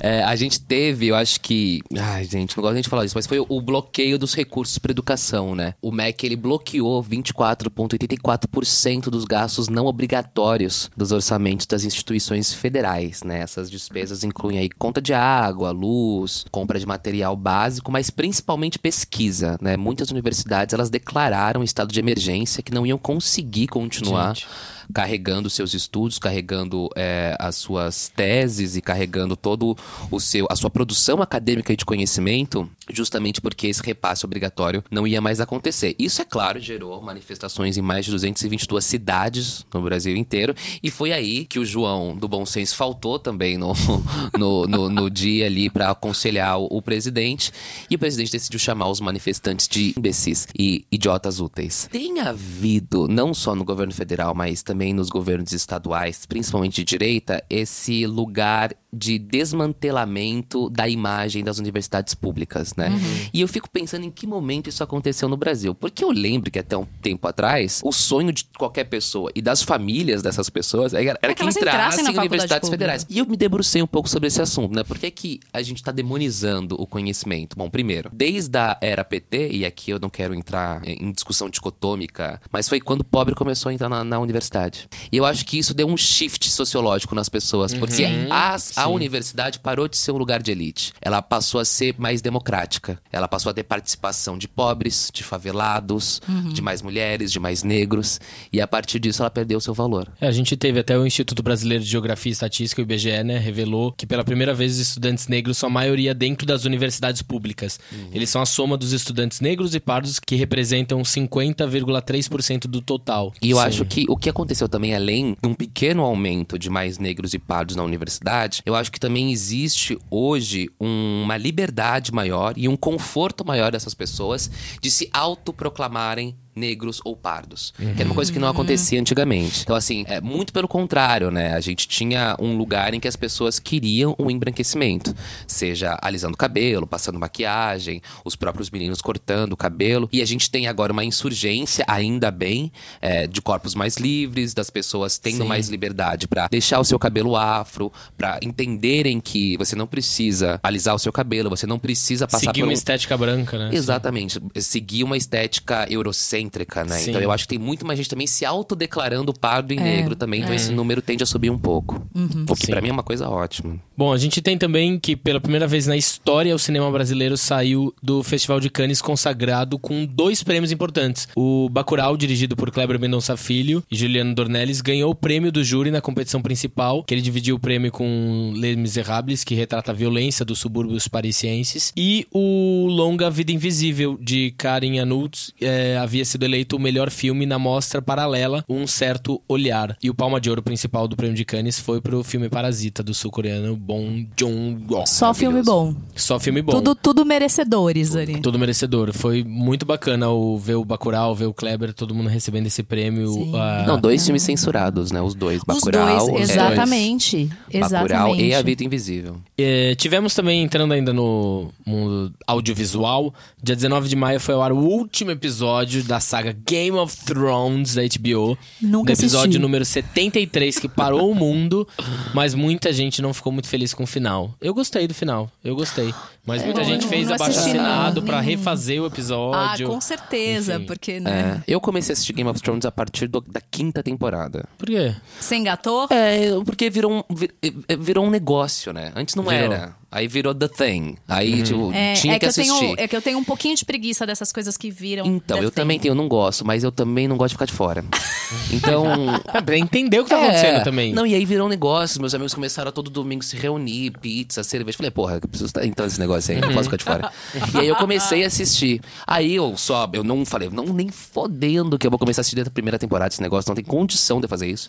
[0.00, 1.80] É, a gente teve, eu acho que.
[1.96, 4.90] Ai, gente, não gosto de falar isso, mas foi o, o bloqueio dos recursos para
[4.90, 5.74] educação, né?
[5.80, 13.40] O MEC ele bloqueou 24,84% dos gastos não obrigatórios dos orçamentos das instituições federais, né?
[13.40, 19.56] Essas despesas incluem aí conta de água, luz, compra de material básico, mas principalmente pesquisa,
[19.60, 19.76] né?
[19.76, 24.48] Muitas universidades elas declararam estado de emergência que não iam conseguir continuar Gente.
[24.92, 29.76] Carregando seus estudos, carregando é, as suas teses e carregando todo
[30.10, 35.20] o seu a sua produção acadêmica de conhecimento, justamente porque esse repasse obrigatório não ia
[35.20, 35.94] mais acontecer.
[35.98, 41.12] Isso é claro gerou manifestações em mais de 222 cidades no Brasil inteiro e foi
[41.12, 43.72] aí que o João do Bom Senso faltou também no
[44.38, 47.52] no, no, no dia ali para aconselhar o, o presidente
[47.90, 51.88] e o presidente decidiu chamar os manifestantes de imbecis e idiotas úteis.
[51.90, 57.42] Tem havido não só no governo federal, mas também nos governos estaduais, principalmente de direita,
[57.48, 62.90] esse lugar de desmantelamento da imagem das universidades públicas, né?
[63.32, 65.74] E eu fico pensando em que momento isso aconteceu no Brasil.
[65.74, 69.62] Porque eu lembro que até um tempo atrás, o sonho de qualquer pessoa e das
[69.62, 73.06] famílias dessas pessoas era, era É que que entrassem em universidades federais.
[73.08, 74.84] E eu me debrucei um pouco sobre esse assunto, né?
[74.84, 77.56] Por que, que a gente tá demonizando o conhecimento?
[77.56, 82.40] Bom, primeiro, desde a era PT, e aqui eu não quero entrar em discussão dicotômica,
[82.50, 84.88] mas foi quando o pobre começou a entrar na, na universidade.
[85.10, 89.58] E eu acho que isso deu um shift sociológico nas pessoas, porque as, a universidade
[89.58, 90.92] parou de ser um lugar de elite.
[91.00, 93.00] Ela passou a ser mais democrática.
[93.12, 96.20] Ela passou a ter participação de pobres, de favelados,
[96.52, 98.20] de mais mulheres, de mais negros.
[98.52, 100.10] E a partir disso ela perdeu seu valor.
[100.20, 103.38] É, a gente teve até o Instituto Brasileiro de Geografia e Estatística, o IBGE, né,
[103.38, 107.78] revelou que pela primeira vez os estudantes negros são a maioria dentro das universidades públicas.
[108.12, 113.32] Eles são a soma dos estudantes negros e pardos que representam 50,3% do total.
[113.40, 113.62] E eu Sim.
[113.62, 117.38] acho que o que aconteceu também, além de um pequeno aumento de mais negros e
[117.38, 122.76] pardos na universidade, eu acho que também existe hoje um- uma liberdade maior e um
[122.76, 124.50] conforto maior dessas pessoas
[124.80, 127.72] de se autoproclamarem negros ou pardos.
[127.76, 129.62] Que era uma coisa que não acontecia antigamente.
[129.62, 131.54] Então, assim, é muito pelo contrário, né?
[131.54, 135.14] A gente tinha um lugar em que as pessoas queriam um embranquecimento.
[135.46, 140.08] Seja alisando o cabelo, passando maquiagem, os próprios meninos cortando o cabelo.
[140.12, 144.70] E a gente tem agora uma insurgência, ainda bem, é, de corpos mais livres, das
[144.70, 145.48] pessoas tendo Sim.
[145.48, 150.94] mais liberdade pra deixar o seu cabelo afro, pra entenderem que você não precisa alisar
[150.94, 152.72] o seu cabelo, você não precisa passar Seguir por uma um...
[152.72, 153.70] estética branca, né?
[153.72, 154.40] Exatamente.
[154.56, 156.43] Seguir uma estética eurocêntrica,
[156.84, 156.98] né?
[156.98, 157.10] Sim.
[157.10, 160.40] Então eu acho que tem muito mais gente também se autodeclarando pardo e negro também.
[160.40, 162.06] Então esse número tende a subir um pouco.
[162.48, 162.72] O que Sim.
[162.72, 163.78] pra mim é uma coisa ótima.
[163.96, 167.94] Bom, a gente tem também que pela primeira vez na história o cinema brasileiro saiu
[168.02, 171.28] do Festival de Cannes consagrado com dois prêmios importantes.
[171.36, 175.90] O Bacurau, dirigido por Kleber Mendonça Filho e Juliano Dornelles, ganhou o prêmio do júri
[175.90, 180.44] na competição principal, que ele dividiu o prêmio com Les Miserables, que retrata a violência
[180.44, 186.76] dos subúrbios parisienses, e o longa Vida Invisível, de Karin Anut, eh, havia sido eleito
[186.76, 189.96] o melhor filme na mostra paralela Um Certo Olhar.
[190.02, 193.14] E o Palma de Ouro principal do prêmio de Cannes foi pro filme Parasita, do
[193.14, 195.06] sul-coreano Bong Joon-ho.
[195.06, 195.94] Só filme bom.
[196.14, 196.72] Só filme bom.
[196.72, 198.40] Tudo, tudo merecedores ali.
[198.40, 199.12] Tudo merecedor.
[199.12, 203.54] Foi muito bacana o, ver o Bacurau, ver o Kleber, todo mundo recebendo esse prêmio.
[203.54, 205.20] Ah, Não, dois filmes censurados, né?
[205.20, 205.58] Os dois.
[205.58, 206.26] Os Bacurau.
[206.28, 207.44] dois, é, exatamente.
[207.44, 208.44] Bacurau Exatamente.
[208.44, 209.36] e A Vida Invisível.
[209.56, 213.32] É, tivemos também, entrando ainda no mundo audiovisual,
[213.62, 217.94] dia 19 de maio foi ao ar o último episódio da saga Game of Thrones
[217.94, 218.58] da HBO.
[218.80, 219.58] Nunca no episódio assisti.
[219.58, 221.86] número 73, que parou o mundo,
[222.34, 224.54] mas muita gente não ficou muito feliz com o final.
[224.60, 226.12] Eu gostei do final, eu gostei.
[226.46, 227.84] Mas muita eu gente não- fez não abaixo assisti, não.
[227.84, 229.88] assinado pra Nem- refazer o Ah, episódio.
[229.88, 230.86] com certeza, Enfim.
[230.86, 231.62] porque, né?
[231.66, 234.64] É, eu comecei a assistir Game of Thrones a partir do- da quinta temporada.
[234.76, 235.14] Por quê?
[235.40, 236.06] Você engatou?
[236.10, 239.10] É, porque virou um, vir- eh, virou um negócio, né?
[239.16, 239.72] Antes não Virou.
[239.72, 239.96] era.
[240.12, 241.16] Aí virou The Thing.
[241.26, 242.78] Aí, tipo, É, tinha é que eu assistir.
[242.78, 245.26] tenho, é que eu tenho um pouquinho de preguiça dessas coisas que viram.
[245.26, 245.74] Então, The eu Thing.
[245.74, 248.04] também tenho, eu não gosto, mas eu também não gosto de ficar de fora.
[248.70, 249.04] Então.
[249.52, 251.12] É, pra entender o que tá acontecendo é, também.
[251.12, 252.20] Não, e aí virou um negócio.
[252.20, 254.96] Meus amigos começaram a todo domingo se reunir, pizza, cerveja.
[254.96, 257.32] Falei, porra, eu preciso estar entrando nesse negócio aí, não posso ficar de fora.
[257.74, 259.00] e aí eu comecei a assistir.
[259.26, 262.56] Aí eu só, eu não falei, não, nem fodendo que eu vou começar a assistir
[262.56, 264.88] dentro da primeira temporada desse negócio, não tem condição de fazer isso.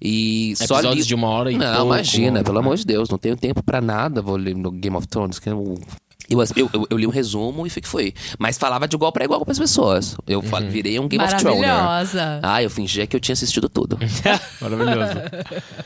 [0.00, 1.08] E só Episódios li...
[1.08, 3.80] de uma hora e Não, pouco, imagina, pelo amor de Deus, não tenho tempo pra
[3.80, 5.74] nada, vou ler no Game of Thrones, que eu eu,
[6.28, 8.14] eu, eu- eu li um resumo e foi que foi.
[8.38, 10.16] Mas falava de igual pra igual com as pessoas.
[10.26, 10.68] Eu Uhum.
[10.70, 11.60] virei um Game of Thrones.
[11.60, 12.40] Maravilhosa.
[12.42, 13.98] Ah, eu fingia que eu tinha assistido tudo.
[14.60, 15.12] Maravilhoso.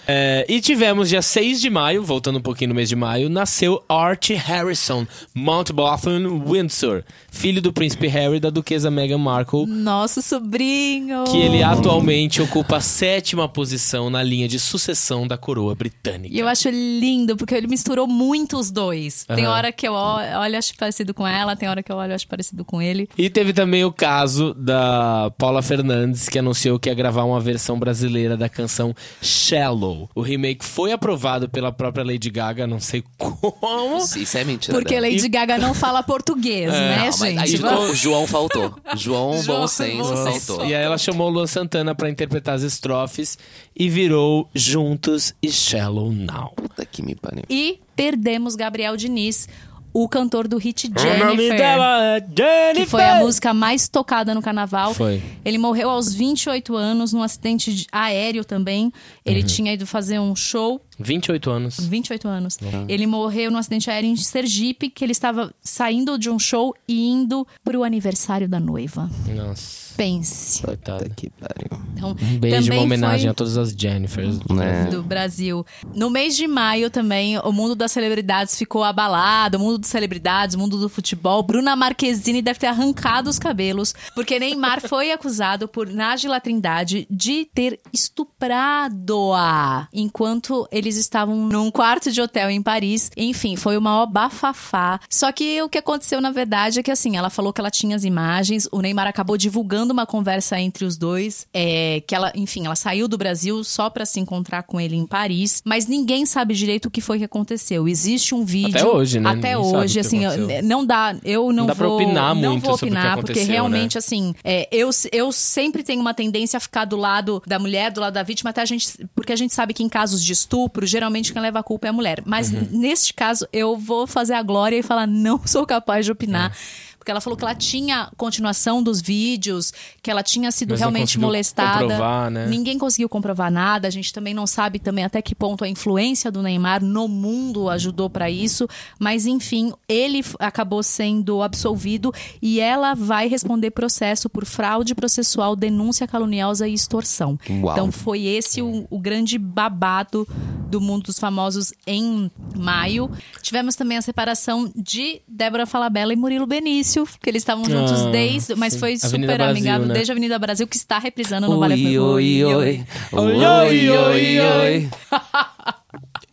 [0.07, 3.83] É, e tivemos dia 6 de maio, voltando um pouquinho no mês de maio, nasceu
[3.89, 11.25] Art Harrison, Mountbatten Windsor, filho do príncipe Harry e da duquesa Meghan Markle, Nosso sobrinho.
[11.25, 16.35] que ele atualmente ocupa a sétima posição na linha de sucessão da coroa britânica.
[16.35, 19.25] E eu acho lindo, porque ele misturou muito os dois.
[19.25, 19.55] Tem Aham.
[19.55, 22.27] hora que eu olho, olho acho parecido com ela, tem hora que eu olho acho
[22.27, 23.09] parecido com ele.
[23.17, 27.79] E teve também o caso da Paula Fernandes, que anunciou que ia gravar uma versão
[27.79, 30.09] brasileira da canção Shallow.
[30.15, 33.99] O remake foi aprovado pela própria Lady Gaga, não sei como.
[33.99, 34.77] Isso é mentira.
[34.77, 35.09] Porque dela.
[35.09, 37.65] Lady Gaga não fala português, né, Não, aí gente?
[37.65, 38.75] o João faltou.
[38.97, 40.65] João, João, bom senso, faltou.
[40.67, 43.39] E aí ela chamou o Luan Santana pra interpretar as estrofes
[43.77, 46.53] e virou Juntos e Shallow Now.
[46.57, 47.45] Puta que me pariu.
[47.49, 49.49] E perdemos Gabriel Diniz,
[49.93, 51.57] o cantor do hit O nome Jennifer.
[51.57, 52.85] dela é Jennifer.
[52.85, 54.95] Que foi a música mais tocada no carnaval.
[54.95, 55.23] Foi.
[55.45, 58.93] Ele morreu aos 28 anos num acidente de- aéreo também.
[59.25, 61.81] Ele tinha ido fazer um show 28 anos.
[61.81, 62.59] 28 anos.
[62.89, 67.09] Ele morreu num acidente aéreo em Sergipe, que ele estava saindo de um show e
[67.09, 69.11] indo pro aniversário da noiva.
[69.35, 69.90] Nossa.
[69.97, 70.63] Pense.
[70.63, 71.05] Coitada.
[71.05, 71.83] Puta que pariu.
[71.95, 74.39] Então, Um beijo, uma homenagem foi a todas as Jennifers.
[74.39, 74.83] do Né?
[74.83, 74.91] Brasil.
[74.91, 75.67] do Brasil.
[75.95, 80.57] No mês de maio também, o mundo das celebridades ficou abalado, o mundo de celebridades,
[80.57, 85.87] mundo do futebol, Bruna Marquezine deve ter arrancado os cabelos, porque Neymar foi acusado por
[85.89, 93.11] Nájila Trindade de ter estuprado-a enquanto eles estavam num quarto de hotel em Paris.
[93.17, 95.01] Enfim, foi o maior bafafá.
[95.09, 97.97] Só que o que aconteceu na verdade é que assim, ela falou que ela tinha
[97.97, 102.67] as imagens, o Neymar acabou divulgando uma conversa entre os dois, é, que ela, enfim,
[102.67, 106.55] ela saiu do Brasil só para se encontrar com ele em Paris, mas ninguém sabe
[106.55, 107.89] direito o que foi que aconteceu.
[107.89, 109.31] Existe um vídeo Até hoje, né?
[109.31, 110.21] Até Ninguém hoje, assim,
[110.63, 112.99] não dá, eu não, Não dá pra vou opinar não muito vou sobre o que
[112.99, 113.99] opinar, porque realmente né?
[113.99, 118.01] assim, é, eu, eu sempre tenho uma tendência a ficar do lado da mulher, do
[118.01, 120.87] lado da vítima, até a gente, porque a gente sabe que em casos de estupro,
[120.87, 122.23] geralmente quem leva a culpa é a mulher.
[122.27, 122.67] Mas Uhum.
[122.73, 126.51] neste caso, eu vou fazer a glória e falar, não sou capaz de opinar.
[126.87, 126.90] É.
[127.01, 129.73] Porque ela falou que ela tinha continuação dos vídeos,
[130.03, 131.81] que ela tinha sido Mas realmente molestada.
[131.81, 132.47] comprovar, né?
[132.47, 133.89] Ninguém conseguiu comprovar nada.
[133.89, 137.71] A gente também não sabe também até que ponto a influência do Neymar no mundo
[137.71, 138.69] ajudou para isso.
[138.99, 146.07] Mas enfim, ele acabou sendo absolvido e ela vai responder processo por fraude processual, denúncia
[146.07, 147.39] caluniosa e extorsão.
[147.49, 147.73] Uau.
[147.73, 150.29] Então foi esse o, o grande babado
[150.69, 153.11] do mundo dos famosos em maio.
[153.41, 156.90] Tivemos também a separação de Débora Falabella e Murilo Benício,
[157.23, 158.79] que eles estavam juntos Ah, desde, mas sim.
[158.79, 159.95] foi Avenida super Brasil, amigável né?
[159.95, 162.85] desde a Avenida Brasil, que está reprisando no Vale Oi, oi, oi.
[163.13, 164.89] Oi, Oi, oi, oi.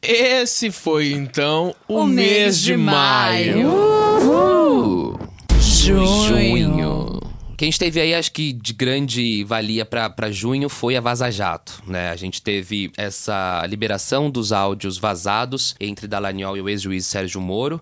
[0.01, 3.68] Esse foi então o, O mês de maio.
[3.70, 5.20] Uhul.
[5.60, 6.05] Junho.
[6.28, 7.16] Junho.
[7.58, 10.95] O que a gente teve aí, acho que de grande valia pra pra junho foi
[10.95, 12.12] a Vaza Jato, né?
[12.12, 17.82] A gente teve essa liberação dos áudios vazados entre Dallagnol e o ex-juiz Sérgio Moro,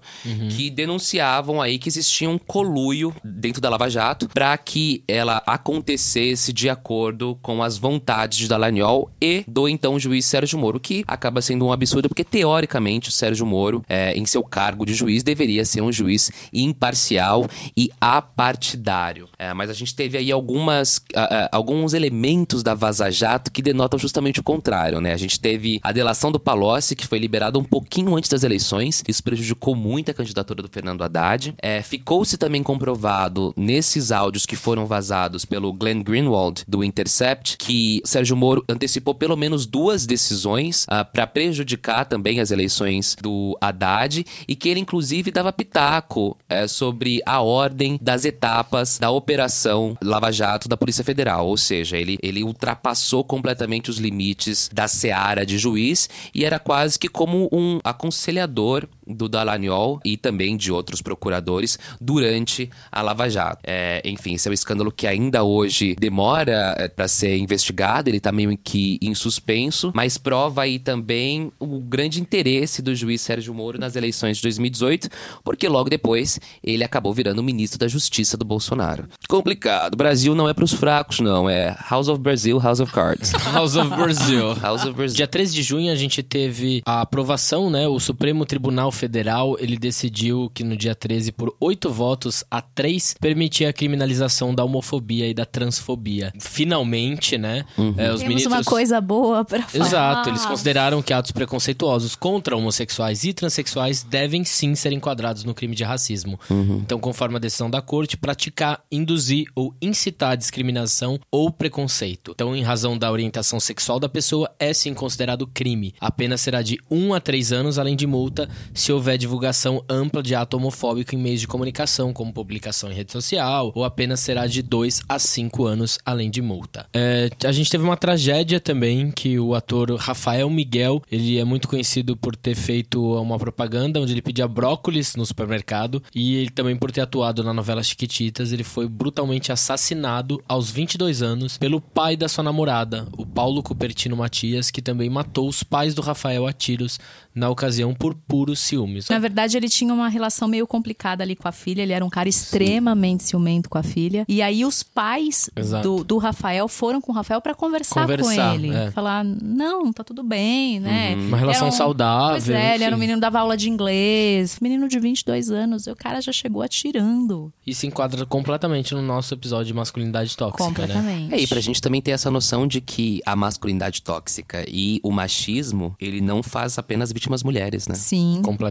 [0.50, 6.54] que denunciavam aí que existia um coluio dentro da Lava Jato para que ela acontecesse
[6.54, 11.42] de acordo com as vontades de Dallagnol e do então juiz Sérgio Moro, que acaba
[11.42, 15.66] sendo um absurdo porque teoricamente o Sérgio Moro, é, em seu cargo de juiz, deveria
[15.66, 17.46] ser um juiz imparcial
[17.76, 19.28] e apartidário.
[19.38, 23.62] É, mas a gente teve aí algumas, ah, ah, alguns elementos da Vaza Jato que
[23.62, 25.14] denotam justamente o contrário, né?
[25.14, 29.04] A gente teve a delação do Palocci, que foi liberada um pouquinho antes das eleições.
[29.08, 31.54] Isso prejudicou muito a candidatura do Fernando Haddad.
[31.62, 38.02] É, Ficou-se também comprovado nesses áudios que foram vazados pelo Glenn Greenwald, do Intercept, que
[38.04, 44.56] Sérgio Moro antecipou pelo menos duas decisões para prejudicar também as eleições do Haddad e
[44.56, 49.55] que ele, inclusive, dava pitaco é, sobre a ordem das etapas da operação
[50.02, 51.48] Lava Jato da Polícia Federal.
[51.48, 57.00] Ou seja, ele, ele ultrapassou completamente os limites da seara de juiz e era quase
[57.00, 63.62] que como um aconselhador do Dallagnol e também de outros procuradores durante a Lava Jato.
[63.64, 68.32] É, enfim, esse é um escândalo que ainda hoje demora para ser investigado, ele tá
[68.32, 73.80] meio que em suspenso, mas prova aí também o grande interesse do juiz Sérgio Moro
[73.80, 75.10] nas eleições de 2018,
[75.44, 79.08] porque logo depois ele acabou virando ministro da Justiça do Bolsonaro.
[79.28, 79.96] Complicado.
[79.96, 81.50] Brasil não é pros fracos, não.
[81.50, 83.32] É House of Brazil, House of Cards.
[83.54, 84.56] House of Brazil.
[84.56, 85.16] House of Brazil.
[85.16, 87.88] Dia 13 de junho a gente teve a aprovação, né?
[87.88, 93.16] O Supremo Tribunal Federal, ele decidiu que no dia 13, por oito votos a três,
[93.20, 96.34] permitia a criminalização da homofobia e da transfobia.
[96.40, 97.66] Finalmente, né?
[97.78, 98.54] é, os Temos ministros...
[98.54, 99.86] uma coisa boa pra falar.
[99.86, 105.54] Exato, eles consideraram que atos preconceituosos contra homossexuais e transexuais devem sim ser enquadrados no
[105.54, 106.40] crime de racismo.
[106.50, 112.32] Então, conforme a decisão da corte, praticar, induzir ou incitar a discriminação ou preconceito.
[112.32, 115.94] Então, em razão da orientação sexual da pessoa, é sim considerado crime.
[116.00, 118.50] A pena será de 1 a 3 anos, além de multa,
[118.86, 123.12] se houver divulgação ampla de ato homofóbico em meios de comunicação, como publicação em rede
[123.12, 126.86] social, ou a pena será de 2 a 5 anos, além de multa.
[126.94, 131.68] É, a gente teve uma tragédia também, que o ator Rafael Miguel, ele é muito
[131.68, 136.76] conhecido por ter feito uma propaganda onde ele pedia brócolis no supermercado, e ele também
[136.76, 142.16] por ter atuado na novela Chiquititas, ele foi brutalmente assassinado aos 22 anos pelo pai
[142.16, 146.54] da sua namorada, o Paulo Cupertino Matias, que também matou os pais do Rafael a
[146.54, 147.00] tiros
[147.34, 149.10] na ocasião por puros ciúmes.
[149.10, 151.82] Na verdade, ele tinha uma relação meio complicada ali com a filha.
[151.82, 154.26] Ele era um cara extremamente ciumento com a filha.
[154.28, 155.50] E aí os pais
[155.82, 158.74] do, do Rafael foram com o Rafael pra conversar, Conversar, com ele.
[158.76, 158.92] é.
[158.92, 161.16] Falar, não, tá tudo bem, né?
[161.16, 164.58] Uma relação um- saudável, Pois é, ele era um menino que dava aula de inglês.
[164.62, 165.88] Menino de 22 anos.
[165.88, 167.54] E o cara já chegou atirando.
[167.66, 170.70] E se enquadra completamente no nosso episódio de masculinidade tóxica, né?
[170.70, 171.34] completamente.
[171.34, 175.12] É, e pra gente também ter essa noção de que a masculinidade tóxica e o
[175.12, 177.96] machismo, ele não faz apenas vítimas mulheres, né?
[177.96, 178.42] Sim.
[178.44, 178.65] Completamente.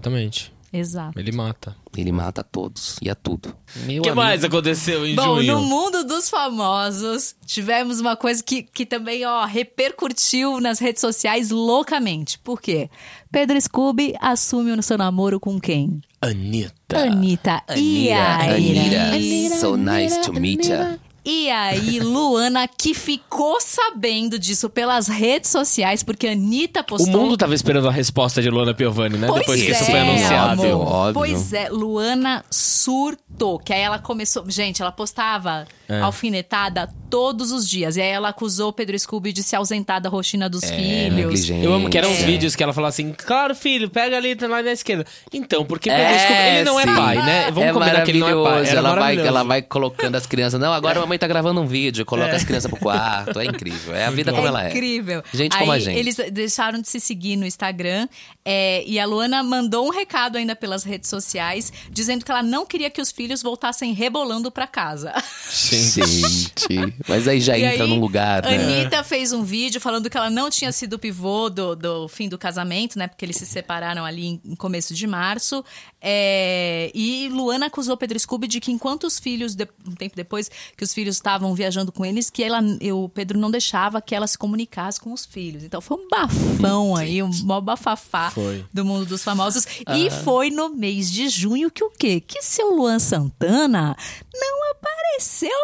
[0.76, 1.16] Exato.
[1.20, 1.76] Ele mata.
[1.96, 3.54] Ele mata a todos e a tudo.
[3.86, 4.16] Meu O que amigo.
[4.16, 5.54] mais aconteceu em Bom, junho?
[5.54, 11.50] no mundo dos famosos, tivemos uma coisa que, que também, ó, repercutiu nas redes sociais
[11.50, 12.40] loucamente.
[12.40, 12.90] Por quê?
[13.30, 16.00] Pedro Scooby assume o seu namoro com quem?
[16.20, 17.04] Anitta.
[17.04, 17.62] Anitta.
[17.76, 18.96] E Anira, aí?
[19.14, 20.98] Anira, so nice to meet ya.
[21.24, 27.12] E aí, Luana, que ficou sabendo disso pelas redes sociais, porque a Anitta O postou...
[27.12, 29.26] mundo tava esperando a resposta de Luana Piovani, né?
[29.26, 30.60] Pois Depois que é, isso foi anunciado.
[30.60, 31.14] Óbvio, óbvio.
[31.14, 33.58] Pois é, Luana surtou.
[33.58, 34.44] Que aí ela começou.
[34.50, 36.00] Gente, ela postava É.
[36.00, 37.96] alfinetada todos os dias.
[37.96, 41.14] E aí ela acusou o Pedro Scooby de se ausentar da rotina dos É, filhos.
[41.14, 41.64] negligente.
[41.64, 42.24] Eu amo que eram uns É.
[42.26, 45.04] vídeos que ela falava assim: Claro, filho, pega ali, tá lá na esquerda.
[45.32, 46.94] Então, porque Pedro É, Scooby, ele não é sim.
[46.94, 47.44] pai, né?
[47.50, 48.66] Vamos é combinar que ele não é pai.
[48.68, 50.58] Era Ela vai, ela vai colocando as crianças.
[50.60, 53.38] Não, agora a mamãe tá gravando um vídeo, coloca as crianças pro quarto.
[53.38, 53.94] É incrível.
[53.94, 54.68] É a vida como ela é.
[54.70, 55.22] incrível.
[55.32, 55.98] Gente Aí, como a gente.
[55.98, 58.08] Eles deixaram de se seguir no Instagram
[58.44, 62.66] é, e a Luana mandou um recado ainda pelas redes sociais dizendo que ela não
[62.66, 65.12] queria que os filhos voltassem rebolando pra casa.
[65.50, 66.94] Gente.
[67.08, 68.54] Mas aí já E entra aí, num lugar, né?
[68.56, 72.28] Anitta fez um vídeo falando que ela não tinha sido o pivô do, do fim
[72.28, 73.06] do casamento, né?
[73.08, 75.64] Porque eles se separaram ali em, em começo de março.
[76.00, 80.50] É, e Luana acusou Pedro Scooby de que enquanto os filhos, de- um tempo depois
[80.76, 82.60] que os filhos estavam viajando com eles, que ela,
[82.92, 85.62] o Pedro não deixava que ela se comunicasse com os filhos.
[85.64, 88.64] Então foi um bafão aí, um mó bafafá Foi.
[88.72, 89.64] do mundo dos famosos.
[89.94, 92.20] E foi no mês de junho que o quê?
[92.20, 93.96] Que seu Luan Santana
[94.34, 94.93] não apareceu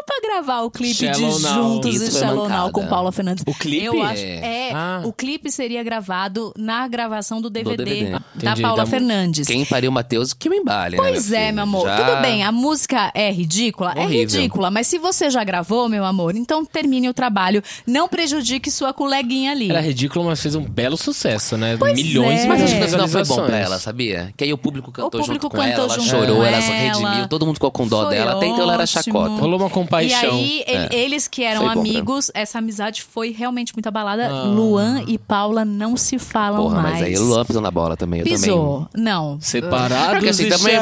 [0.07, 1.55] pra gravar o clipe Shallow de Now.
[1.55, 2.73] Juntos Isso e foi Shallow Now mancada.
[2.73, 3.45] com Paula Fernandes.
[3.47, 3.85] O clipe?
[3.85, 5.03] Eu acho, é, Ah.
[5.05, 8.11] o clipe seria gravado na gravação do DVD, DVD.
[8.11, 9.47] da Entendi, Paula da- Fernandes.
[9.47, 11.87] Quem pariu o Matheus, que me embale, né, Pois é, meu amor.
[11.87, 13.93] Já- Tudo bem, a música é ridícula?
[13.97, 14.41] É Horrível.
[14.41, 17.63] ridícula, mas se você já gravou, meu amor, então termine o trabalho.
[17.87, 19.71] Não prejudique sua coleguinha ali.
[19.71, 21.77] Era ridículo, mas fez um belo sucesso, né?
[21.79, 22.47] Pois Milhões é.
[22.47, 24.33] Mas acho que no final foi bom pra ela, sabia?
[24.37, 26.71] Que aí o público cantou público junto com cantou ela, ela junto chorou, ela se
[26.71, 26.79] ela.
[26.81, 29.03] redimiu, todo mundo ficou com dó Foi dela, até então ela era ótimo.
[29.03, 29.30] chacota.
[29.39, 30.39] Rolou uma compaixão.
[30.39, 34.29] E aí, ele- eles que eram amigos, essa amizade foi realmente muito abalada.
[34.45, 36.95] Luan e Paula não se falam Porra, mais.
[37.01, 38.89] mas aí o Luan pisou na bola também, eu Pisou.
[38.95, 39.39] Não.
[39.41, 40.77] Separados Porque assim, e também.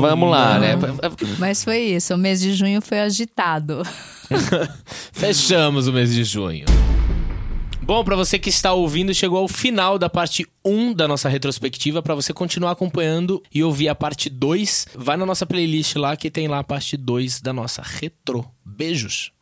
[0.00, 0.76] Vamos lá, né?
[1.38, 2.14] Mas foi isso.
[2.14, 3.82] O mês de junho foi agitado.
[5.12, 6.64] Fechamos o mês de junho.
[7.88, 12.02] Bom, pra você que está ouvindo, chegou ao final da parte 1 da nossa retrospectiva.
[12.02, 16.30] Pra você continuar acompanhando e ouvir a parte 2, vai na nossa playlist lá que
[16.30, 18.44] tem lá a parte 2 da nossa retro.
[18.62, 19.32] Beijos!